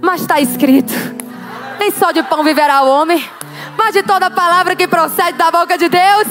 Mas 0.00 0.20
está 0.20 0.40
escrito, 0.40 0.92
nem 1.80 1.90
só 1.90 2.12
de 2.12 2.22
pão 2.22 2.44
viverá 2.44 2.80
o 2.84 2.88
homem, 2.88 3.28
mas 3.76 3.92
de 3.92 4.04
toda 4.04 4.30
palavra 4.30 4.76
que 4.76 4.86
procede 4.86 5.32
da 5.32 5.50
boca 5.50 5.76
de 5.76 5.88
Deus. 5.88 6.28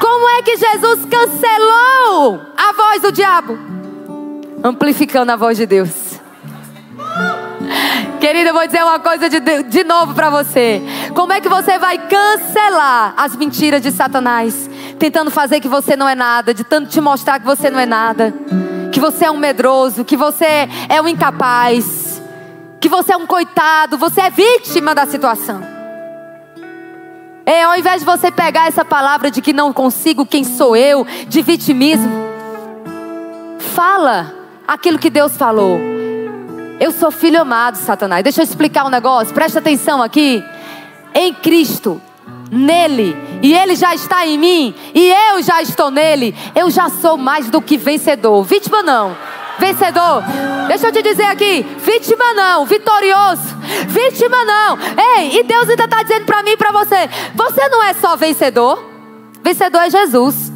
Como 0.00 0.28
é 0.30 0.42
que 0.42 0.56
Jesus 0.56 1.06
cancelou 1.08 2.40
a 2.56 2.72
voz 2.72 3.02
do 3.02 3.12
diabo? 3.12 3.56
Amplificando 4.64 5.30
a 5.30 5.36
voz 5.36 5.56
de 5.58 5.66
Deus. 5.66 6.09
Querida, 8.20 8.50
eu 8.50 8.54
vou 8.54 8.66
dizer 8.66 8.84
uma 8.84 8.98
coisa 8.98 9.30
de, 9.30 9.40
de 9.62 9.82
novo 9.82 10.12
para 10.14 10.28
você. 10.28 10.82
Como 11.14 11.32
é 11.32 11.40
que 11.40 11.48
você 11.48 11.78
vai 11.78 11.96
cancelar 11.96 13.14
as 13.16 13.34
mentiras 13.34 13.80
de 13.80 13.90
Satanás? 13.90 14.68
Tentando 14.98 15.30
fazer 15.30 15.58
que 15.58 15.66
você 15.66 15.96
não 15.96 16.06
é 16.06 16.14
nada, 16.14 16.52
de 16.52 16.62
tanto 16.62 16.90
te 16.90 17.00
mostrar 17.00 17.40
que 17.40 17.46
você 17.46 17.70
não 17.70 17.80
é 17.80 17.86
nada, 17.86 18.34
que 18.92 19.00
você 19.00 19.24
é 19.24 19.30
um 19.30 19.38
medroso, 19.38 20.04
que 20.04 20.18
você 20.18 20.68
é 20.90 21.00
um 21.00 21.08
incapaz, 21.08 22.20
que 22.78 22.90
você 22.90 23.14
é 23.14 23.16
um 23.16 23.26
coitado, 23.26 23.96
você 23.96 24.20
é 24.20 24.30
vítima 24.30 24.94
da 24.94 25.06
situação. 25.06 25.62
É, 27.46 27.62
ao 27.62 27.74
invés 27.74 28.00
de 28.00 28.04
você 28.04 28.30
pegar 28.30 28.68
essa 28.68 28.84
palavra 28.84 29.30
de 29.30 29.40
que 29.40 29.54
não 29.54 29.72
consigo, 29.72 30.26
quem 30.26 30.44
sou 30.44 30.76
eu, 30.76 31.06
de 31.26 31.40
vitimismo, 31.40 32.12
fala 33.74 34.30
aquilo 34.68 34.98
que 34.98 35.08
Deus 35.08 35.38
falou. 35.38 35.99
Eu 36.80 36.92
sou 36.92 37.10
filho 37.10 37.42
amado, 37.42 37.76
Satanás. 37.76 38.24
Deixa 38.24 38.40
eu 38.40 38.44
explicar 38.44 38.86
um 38.86 38.88
negócio, 38.88 39.34
presta 39.34 39.58
atenção 39.58 40.02
aqui. 40.02 40.42
Em 41.14 41.34
Cristo, 41.34 42.00
nele, 42.50 43.14
e 43.42 43.52
ele 43.52 43.76
já 43.76 43.94
está 43.94 44.26
em 44.26 44.38
mim, 44.38 44.74
e 44.94 45.12
eu 45.30 45.42
já 45.42 45.60
estou 45.60 45.90
nele, 45.90 46.34
eu 46.54 46.70
já 46.70 46.88
sou 46.88 47.18
mais 47.18 47.50
do 47.50 47.60
que 47.60 47.76
vencedor. 47.76 48.42
Vítima 48.44 48.82
não, 48.82 49.14
vencedor. 49.58 50.22
Deixa 50.68 50.86
eu 50.86 50.92
te 50.92 51.02
dizer 51.02 51.24
aqui: 51.24 51.66
vítima 51.84 52.32
não, 52.32 52.64
vitorioso. 52.64 53.60
Vítima 53.88 54.44
não. 54.44 54.78
Ei, 55.18 55.38
e 55.38 55.42
Deus 55.42 55.68
ainda 55.68 55.84
está 55.84 56.02
dizendo 56.02 56.24
para 56.24 56.42
mim 56.42 56.52
e 56.52 56.56
para 56.56 56.72
você: 56.72 57.10
você 57.34 57.68
não 57.68 57.84
é 57.84 57.92
só 57.92 58.16
vencedor, 58.16 58.82
vencedor 59.42 59.82
é 59.82 59.90
Jesus, 59.90 60.50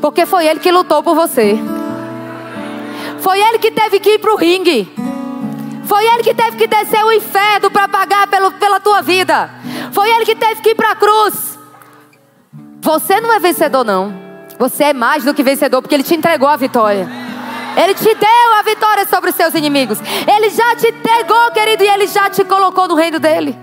porque 0.00 0.26
foi 0.26 0.46
Ele 0.48 0.58
que 0.58 0.72
lutou 0.72 1.04
por 1.04 1.14
você. 1.14 1.56
Foi 3.20 3.40
ele 3.40 3.58
que 3.58 3.70
teve 3.70 4.00
que 4.00 4.10
ir 4.10 4.18
para 4.18 4.32
o 4.32 4.36
ringue. 4.36 4.92
Foi 5.84 6.04
ele 6.04 6.22
que 6.22 6.34
teve 6.34 6.56
que 6.56 6.66
descer 6.66 7.02
o 7.04 7.12
inferno 7.12 7.70
para 7.70 7.88
pagar 7.88 8.26
pelo, 8.26 8.52
pela 8.52 8.78
tua 8.78 9.00
vida. 9.00 9.50
Foi 9.92 10.08
ele 10.10 10.24
que 10.24 10.36
teve 10.36 10.60
que 10.60 10.70
ir 10.70 10.74
para 10.74 10.92
a 10.92 10.96
cruz. 10.96 11.58
Você 12.80 13.20
não 13.20 13.32
é 13.32 13.38
vencedor, 13.38 13.84
não. 13.84 14.14
Você 14.58 14.84
é 14.84 14.92
mais 14.92 15.24
do 15.24 15.32
que 15.32 15.42
vencedor, 15.42 15.80
porque 15.80 15.94
ele 15.94 16.02
te 16.02 16.14
entregou 16.14 16.48
a 16.48 16.56
vitória. 16.56 17.08
Ele 17.76 17.94
te 17.94 18.14
deu 18.14 18.54
a 18.58 18.62
vitória 18.62 19.06
sobre 19.06 19.30
os 19.30 19.36
seus 19.36 19.54
inimigos. 19.54 19.98
Ele 20.26 20.50
já 20.50 20.76
te 20.76 20.88
entregou, 20.88 21.50
querido, 21.52 21.84
e 21.84 21.88
ele 21.88 22.06
já 22.06 22.28
te 22.28 22.44
colocou 22.44 22.86
no 22.88 22.94
reino 22.94 23.18
dele. 23.18 23.56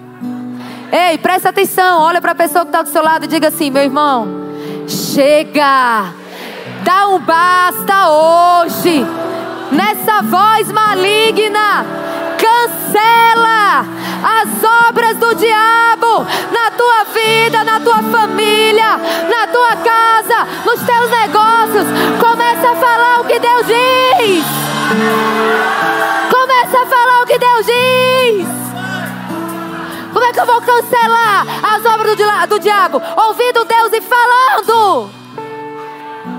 Ei, 0.91 1.17
presta 1.17 1.49
atenção. 1.49 2.01
Olha 2.01 2.21
para 2.21 2.31
a 2.31 2.35
pessoa 2.35 2.65
que 2.65 2.69
está 2.69 2.81
do 2.81 2.89
seu 2.89 3.03
lado 3.03 3.25
e 3.25 3.27
diga 3.27 3.49
assim: 3.49 3.69
meu 3.69 3.83
irmão, 3.83 4.27
chega. 4.87 6.13
Dá 6.83 7.07
um 7.07 7.19
basta 7.19 8.09
hoje 8.09 9.05
nessa 9.71 10.21
voz 10.23 10.71
maligna. 10.71 11.86
Cancela 12.38 13.86
as 14.25 14.88
obras 14.88 15.17
do 15.17 15.36
diabo 15.36 16.25
na 16.51 16.71
tua 16.71 17.04
vida, 17.13 17.63
na 17.63 17.80
tua 17.80 18.01
família, 18.04 18.97
na 19.30 19.47
tua 19.47 19.75
casa, 19.78 20.45
nos 20.65 20.82
teus 20.82 21.10
negócios. 21.12 21.86
Começa 22.19 22.71
a 22.71 22.75
falar 22.75 23.21
o 23.21 23.25
que 23.25 23.39
Deus 23.39 23.65
diz. 23.67 24.45
Começa 26.32 26.82
a 26.82 26.86
falar 26.86 27.21
o 27.21 27.25
que 27.25 27.38
Deus 27.38 27.65
diz. 27.65 28.47
Como 30.12 30.25
é 30.25 30.32
que 30.32 30.39
eu 30.39 30.45
vou 30.45 30.62
cancelar 30.62 31.45
as 31.62 31.86
obras 31.86 32.15
do, 32.15 32.47
do 32.47 32.60
diabo? 32.60 33.01
Ouvindo 33.17 33.65
Deus 33.65 33.91
e 33.93 34.01
falando. 34.01 35.10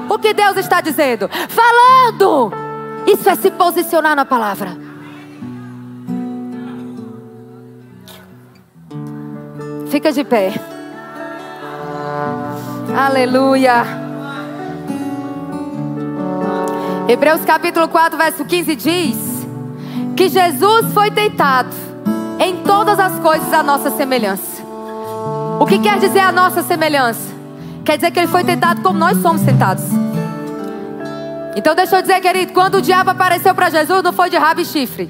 O 0.08 0.18
que 0.18 0.32
Deus 0.32 0.56
está 0.56 0.80
dizendo? 0.80 1.28
Falando. 1.48 2.65
Isso 3.06 3.28
é 3.28 3.36
se 3.36 3.50
posicionar 3.50 4.16
na 4.16 4.24
palavra. 4.24 4.76
Fica 9.88 10.12
de 10.12 10.24
pé. 10.24 10.52
Aleluia. 12.96 13.84
Hebreus 17.08 17.44
capítulo 17.44 17.88
4, 17.88 18.18
verso 18.18 18.44
15 18.44 18.76
diz 18.76 19.16
que 20.16 20.28
Jesus 20.28 20.92
foi 20.92 21.10
tentado 21.10 21.70
em 22.40 22.56
todas 22.62 22.98
as 22.98 23.18
coisas 23.20 23.52
a 23.52 23.62
nossa 23.62 23.90
semelhança. 23.90 24.62
O 25.60 25.66
que 25.66 25.78
quer 25.78 25.98
dizer 25.98 26.20
a 26.20 26.32
nossa 26.32 26.62
semelhança? 26.62 27.34
Quer 27.84 27.96
dizer 27.96 28.10
que 28.10 28.18
ele 28.18 28.26
foi 28.26 28.42
tentado 28.42 28.82
como 28.82 28.98
nós 28.98 29.16
somos 29.22 29.42
tentados. 29.42 29.84
Então 31.56 31.74
deixa 31.74 31.96
eu 31.96 32.02
dizer, 32.02 32.20
querido, 32.20 32.52
quando 32.52 32.74
o 32.74 32.82
diabo 32.82 33.10
apareceu 33.10 33.54
para 33.54 33.70
Jesus, 33.70 34.02
não 34.02 34.12
foi 34.12 34.28
de 34.28 34.36
rabo 34.36 34.60
e 34.60 34.64
chifre. 34.66 35.08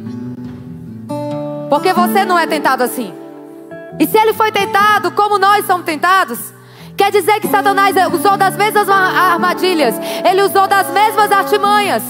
Porque 1.68 1.92
você 1.92 2.24
não 2.24 2.38
é 2.38 2.46
tentado 2.46 2.84
assim. 2.84 3.12
E 3.98 4.06
se 4.06 4.16
ele 4.16 4.32
foi 4.32 4.52
tentado 4.52 5.10
como 5.10 5.40
nós 5.40 5.66
somos 5.66 5.84
tentados, 5.84 6.38
quer 6.96 7.10
dizer 7.10 7.40
que 7.40 7.48
Satanás 7.48 7.96
usou 8.12 8.36
das 8.36 8.56
mesmas 8.56 8.88
armadilhas, 8.88 9.96
ele 10.24 10.40
usou 10.42 10.68
das 10.68 10.88
mesmas 10.90 11.32
artimanhas, 11.32 12.04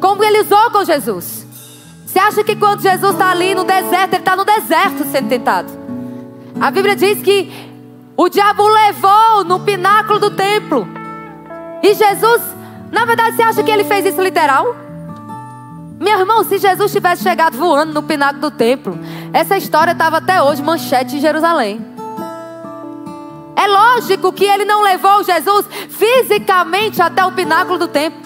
como 0.00 0.24
ele 0.24 0.40
usou 0.40 0.70
com 0.70 0.82
Jesus. 0.82 1.46
Você 2.06 2.18
acha 2.18 2.42
que 2.42 2.56
quando 2.56 2.80
Jesus 2.80 3.12
está 3.12 3.30
ali 3.30 3.54
no 3.54 3.64
deserto, 3.64 4.14
ele 4.14 4.22
está 4.22 4.34
no 4.34 4.46
deserto 4.46 5.04
sendo 5.12 5.28
tentado? 5.28 5.68
A 6.58 6.70
Bíblia 6.70 6.96
diz 6.96 7.20
que 7.20 7.52
o 8.16 8.30
diabo 8.30 8.62
o 8.62 8.68
levou 8.68 9.44
no 9.44 9.60
pináculo 9.60 10.18
do 10.18 10.30
templo. 10.30 10.88
E 11.82 11.94
Jesus 11.94 12.57
na 12.90 13.04
verdade, 13.04 13.36
você 13.36 13.42
acha 13.42 13.62
que 13.62 13.70
ele 13.70 13.84
fez 13.84 14.06
isso 14.06 14.20
literal? 14.20 14.74
Meu 16.00 16.20
irmão, 16.20 16.44
se 16.44 16.58
Jesus 16.58 16.92
tivesse 16.92 17.22
chegado 17.22 17.56
voando 17.56 17.92
no 17.92 18.02
pináculo 18.02 18.42
do 18.42 18.50
templo, 18.50 18.98
essa 19.32 19.56
história 19.56 19.92
estava 19.92 20.18
até 20.18 20.40
hoje 20.40 20.62
manchete 20.62 21.16
em 21.16 21.20
Jerusalém. 21.20 21.84
É 23.56 23.66
lógico 23.66 24.32
que 24.32 24.44
ele 24.44 24.64
não 24.64 24.82
levou 24.82 25.24
Jesus 25.24 25.66
fisicamente 25.88 27.02
até 27.02 27.26
o 27.26 27.32
pináculo 27.32 27.78
do 27.78 27.88
templo. 27.88 28.20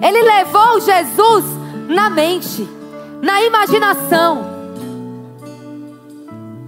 Ele 0.00 0.22
levou 0.22 0.80
Jesus 0.80 1.44
na 1.88 2.10
mente, 2.10 2.68
na 3.22 3.40
imaginação. 3.40 4.58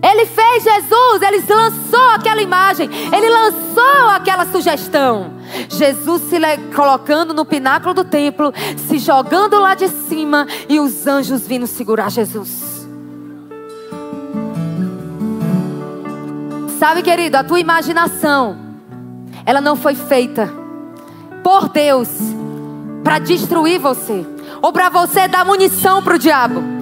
Ele 0.02 0.24
fez 0.24 0.64
Jesus, 0.64 1.22
ele 1.22 1.44
lançou 1.46 2.08
aquela 2.14 2.40
imagem, 2.40 2.88
ele 3.14 3.28
lançou 3.28 4.08
aquela 4.08 4.46
sugestão. 4.46 5.39
Jesus 5.68 6.22
se 6.22 6.38
colocando 6.74 7.34
no 7.34 7.44
pináculo 7.44 7.94
do 7.94 8.04
templo, 8.04 8.52
se 8.88 8.98
jogando 8.98 9.58
lá 9.58 9.74
de 9.74 9.88
cima 9.88 10.46
e 10.68 10.80
os 10.80 11.06
anjos 11.06 11.46
vindo 11.46 11.66
segurar 11.66 12.10
Jesus. 12.10 12.88
Sabe, 16.78 17.02
querido, 17.02 17.36
a 17.36 17.44
tua 17.44 17.60
imaginação, 17.60 18.56
ela 19.44 19.60
não 19.60 19.76
foi 19.76 19.94
feita 19.94 20.50
por 21.42 21.68
Deus 21.68 22.08
para 23.04 23.18
destruir 23.18 23.78
você 23.78 24.26
ou 24.62 24.72
para 24.72 24.88
você 24.88 25.28
dar 25.28 25.44
munição 25.44 26.02
para 26.02 26.16
o 26.16 26.18
diabo 26.18 26.80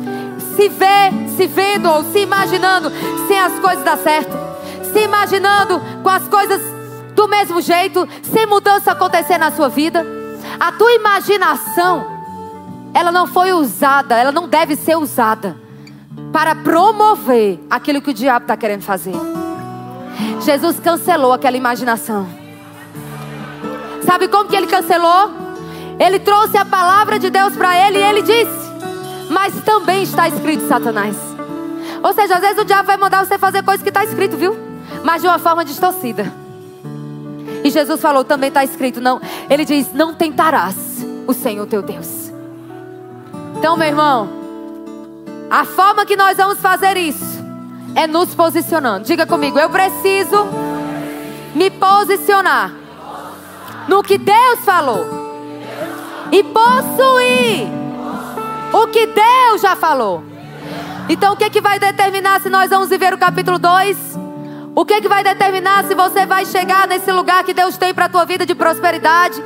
se 0.59 0.69
vê, 0.69 1.29
se 1.37 1.47
vendo 1.47 1.89
ou 1.89 2.03
se 2.03 2.19
imaginando 2.19 2.91
sem 3.29 3.39
as 3.39 3.53
coisas 3.61 3.85
dar 3.85 3.97
certo, 3.97 4.37
se 4.93 5.05
imaginando 5.05 5.81
com 6.03 6.09
as 6.09 6.27
coisas 6.27 6.61
do 7.19 7.27
mesmo 7.27 7.61
jeito, 7.61 8.09
sem 8.23 8.47
mudança 8.47 8.93
acontecer 8.93 9.39
na 9.39 9.51
sua 9.51 9.69
vida. 9.69 10.07
A 10.61 10.71
tua 10.71 10.93
imaginação, 10.93 12.07
ela 12.95 13.11
não 13.11 13.27
foi 13.27 13.53
usada, 13.53 14.17
ela 14.17 14.31
não 14.31 14.47
deve 14.47 14.77
ser 14.77 14.97
usada 14.97 15.57
para 16.33 16.55
promover 16.55 17.59
aquilo 17.69 18.01
que 18.01 18.11
o 18.11 18.15
diabo 18.15 18.45
está 18.45 18.57
querendo 18.57 18.83
fazer. 18.83 19.15
Jesus 20.43 20.79
cancelou 20.79 21.33
aquela 21.33 21.57
imaginação. 21.57 22.25
Sabe 24.07 24.29
como 24.29 24.49
que 24.49 24.55
ele 24.55 24.69
cancelou? 24.69 25.33
Ele 25.99 26.21
trouxe 26.21 26.57
a 26.57 26.65
palavra 26.65 27.19
de 27.19 27.31
Deus 27.31 27.57
para 27.57 27.77
ele 27.85 27.99
e 27.99 28.03
ele 28.03 28.23
disse: 28.23 28.71
Mas 29.29 29.53
também 29.65 30.05
está 30.05 30.29
escrito, 30.29 30.69
Satanás. 30.69 31.17
Ou 32.01 32.13
seja, 32.13 32.37
às 32.37 32.41
vezes 32.41 32.59
o 32.59 32.65
diabo 32.65 32.87
vai 32.87 32.97
mandar 32.97 33.27
você 33.27 33.37
fazer 33.37 33.65
coisas 33.65 33.83
que 33.83 33.89
está 33.89 34.05
escrito, 34.05 34.37
viu? 34.37 34.57
Mas 35.03 35.21
de 35.21 35.27
uma 35.27 35.41
forma 35.41 35.65
distorcida. 35.65 36.48
E 37.69 37.71
Jesus 37.71 38.01
falou: 38.01 38.25
Também 38.25 38.49
está 38.49 38.65
escrito, 38.65 38.99
não. 38.99 39.21
Ele 39.51 39.63
diz: 39.63 39.93
Não 39.93 40.15
tentarás 40.15 40.75
o 41.27 41.35
Senhor 41.35 41.67
teu 41.67 41.83
Deus. 41.83 42.33
Então, 43.59 43.77
meu 43.77 43.87
irmão, 43.87 44.27
a 45.51 45.67
forma 45.67 46.07
que 46.07 46.17
nós 46.17 46.39
vamos 46.39 46.59
fazer 46.61 46.97
isso 46.97 47.45
é 47.95 48.07
nos 48.07 48.35
posicionando. 48.35 49.05
Diga 49.05 49.27
comigo, 49.27 49.59
eu 49.59 49.69
preciso 49.69 50.47
me 51.55 51.71
posicionar 51.71 52.73
no 53.87 54.03
que 54.03 54.17
Deus 54.17 54.61
falou 54.65 55.05
e 56.33 56.43
possuir 56.43 57.69
o 58.73 58.87
que 58.87 59.09
Deus 59.09 59.61
já 59.61 59.77
falou. 59.77 60.25
Então, 61.07 61.35
o 61.35 61.37
que, 61.37 61.45
é 61.45 61.51
que 61.51 61.61
vai 61.61 61.79
determinar 61.79 62.41
se 62.41 62.49
nós 62.49 62.71
vamos 62.71 62.89
viver 62.89 63.13
o 63.13 63.19
capítulo 63.19 63.59
2? 63.59 64.28
O 64.79 64.85
que, 64.85 64.95
é 64.95 65.01
que 65.01 65.09
vai 65.09 65.25
determinar 65.25 65.85
se 65.87 65.95
você 65.97 66.25
vai 66.25 66.47
chegar 66.47 66.87
nesse 66.87 67.11
lugar 67.11 67.43
que 67.43 67.53
Deus 67.53 67.77
tem 67.77 67.93
para 67.93 68.05
a 68.05 68.09
tua 68.09 68.25
vida 68.25 68.47
de 68.47 68.55
prosperidade, 68.55 69.43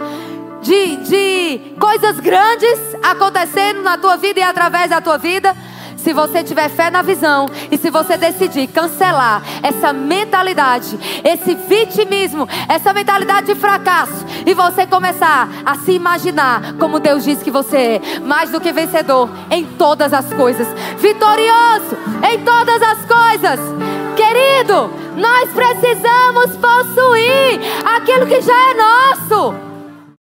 de, 0.60 0.96
de 0.96 1.74
coisas 1.80 2.20
grandes 2.20 2.78
acontecendo 3.02 3.80
na 3.80 3.96
tua 3.96 4.18
vida 4.18 4.40
e 4.40 4.42
através 4.42 4.90
da 4.90 5.00
tua 5.00 5.16
vida? 5.16 5.56
Se 5.96 6.12
você 6.12 6.44
tiver 6.44 6.68
fé 6.68 6.90
na 6.90 7.00
visão 7.00 7.46
e 7.70 7.78
se 7.78 7.88
você 7.88 8.18
decidir 8.18 8.66
cancelar 8.66 9.42
essa 9.62 9.90
mentalidade, 9.90 10.98
esse 11.24 11.54
vitimismo, 11.54 12.46
essa 12.68 12.92
mentalidade 12.92 13.46
de 13.46 13.54
fracasso 13.54 14.26
e 14.44 14.52
você 14.52 14.86
começar 14.86 15.48
a 15.64 15.76
se 15.76 15.92
imaginar 15.92 16.74
como 16.74 17.00
Deus 17.00 17.24
diz 17.24 17.42
que 17.42 17.50
você 17.50 18.02
é, 18.02 18.20
mais 18.20 18.50
do 18.50 18.60
que 18.60 18.70
vencedor 18.70 19.30
em 19.50 19.64
todas 19.64 20.12
as 20.12 20.30
coisas, 20.34 20.68
vitorioso 20.98 21.96
em 22.30 22.44
todas 22.44 22.82
as 22.82 23.06
coisas. 23.06 24.01
Querido, 24.16 24.90
nós 25.16 25.50
precisamos 25.52 26.56
possuir 26.56 27.60
aquilo 27.84 28.26
que 28.26 28.40
já 28.40 28.70
é 28.70 28.74
nosso. 28.74 29.71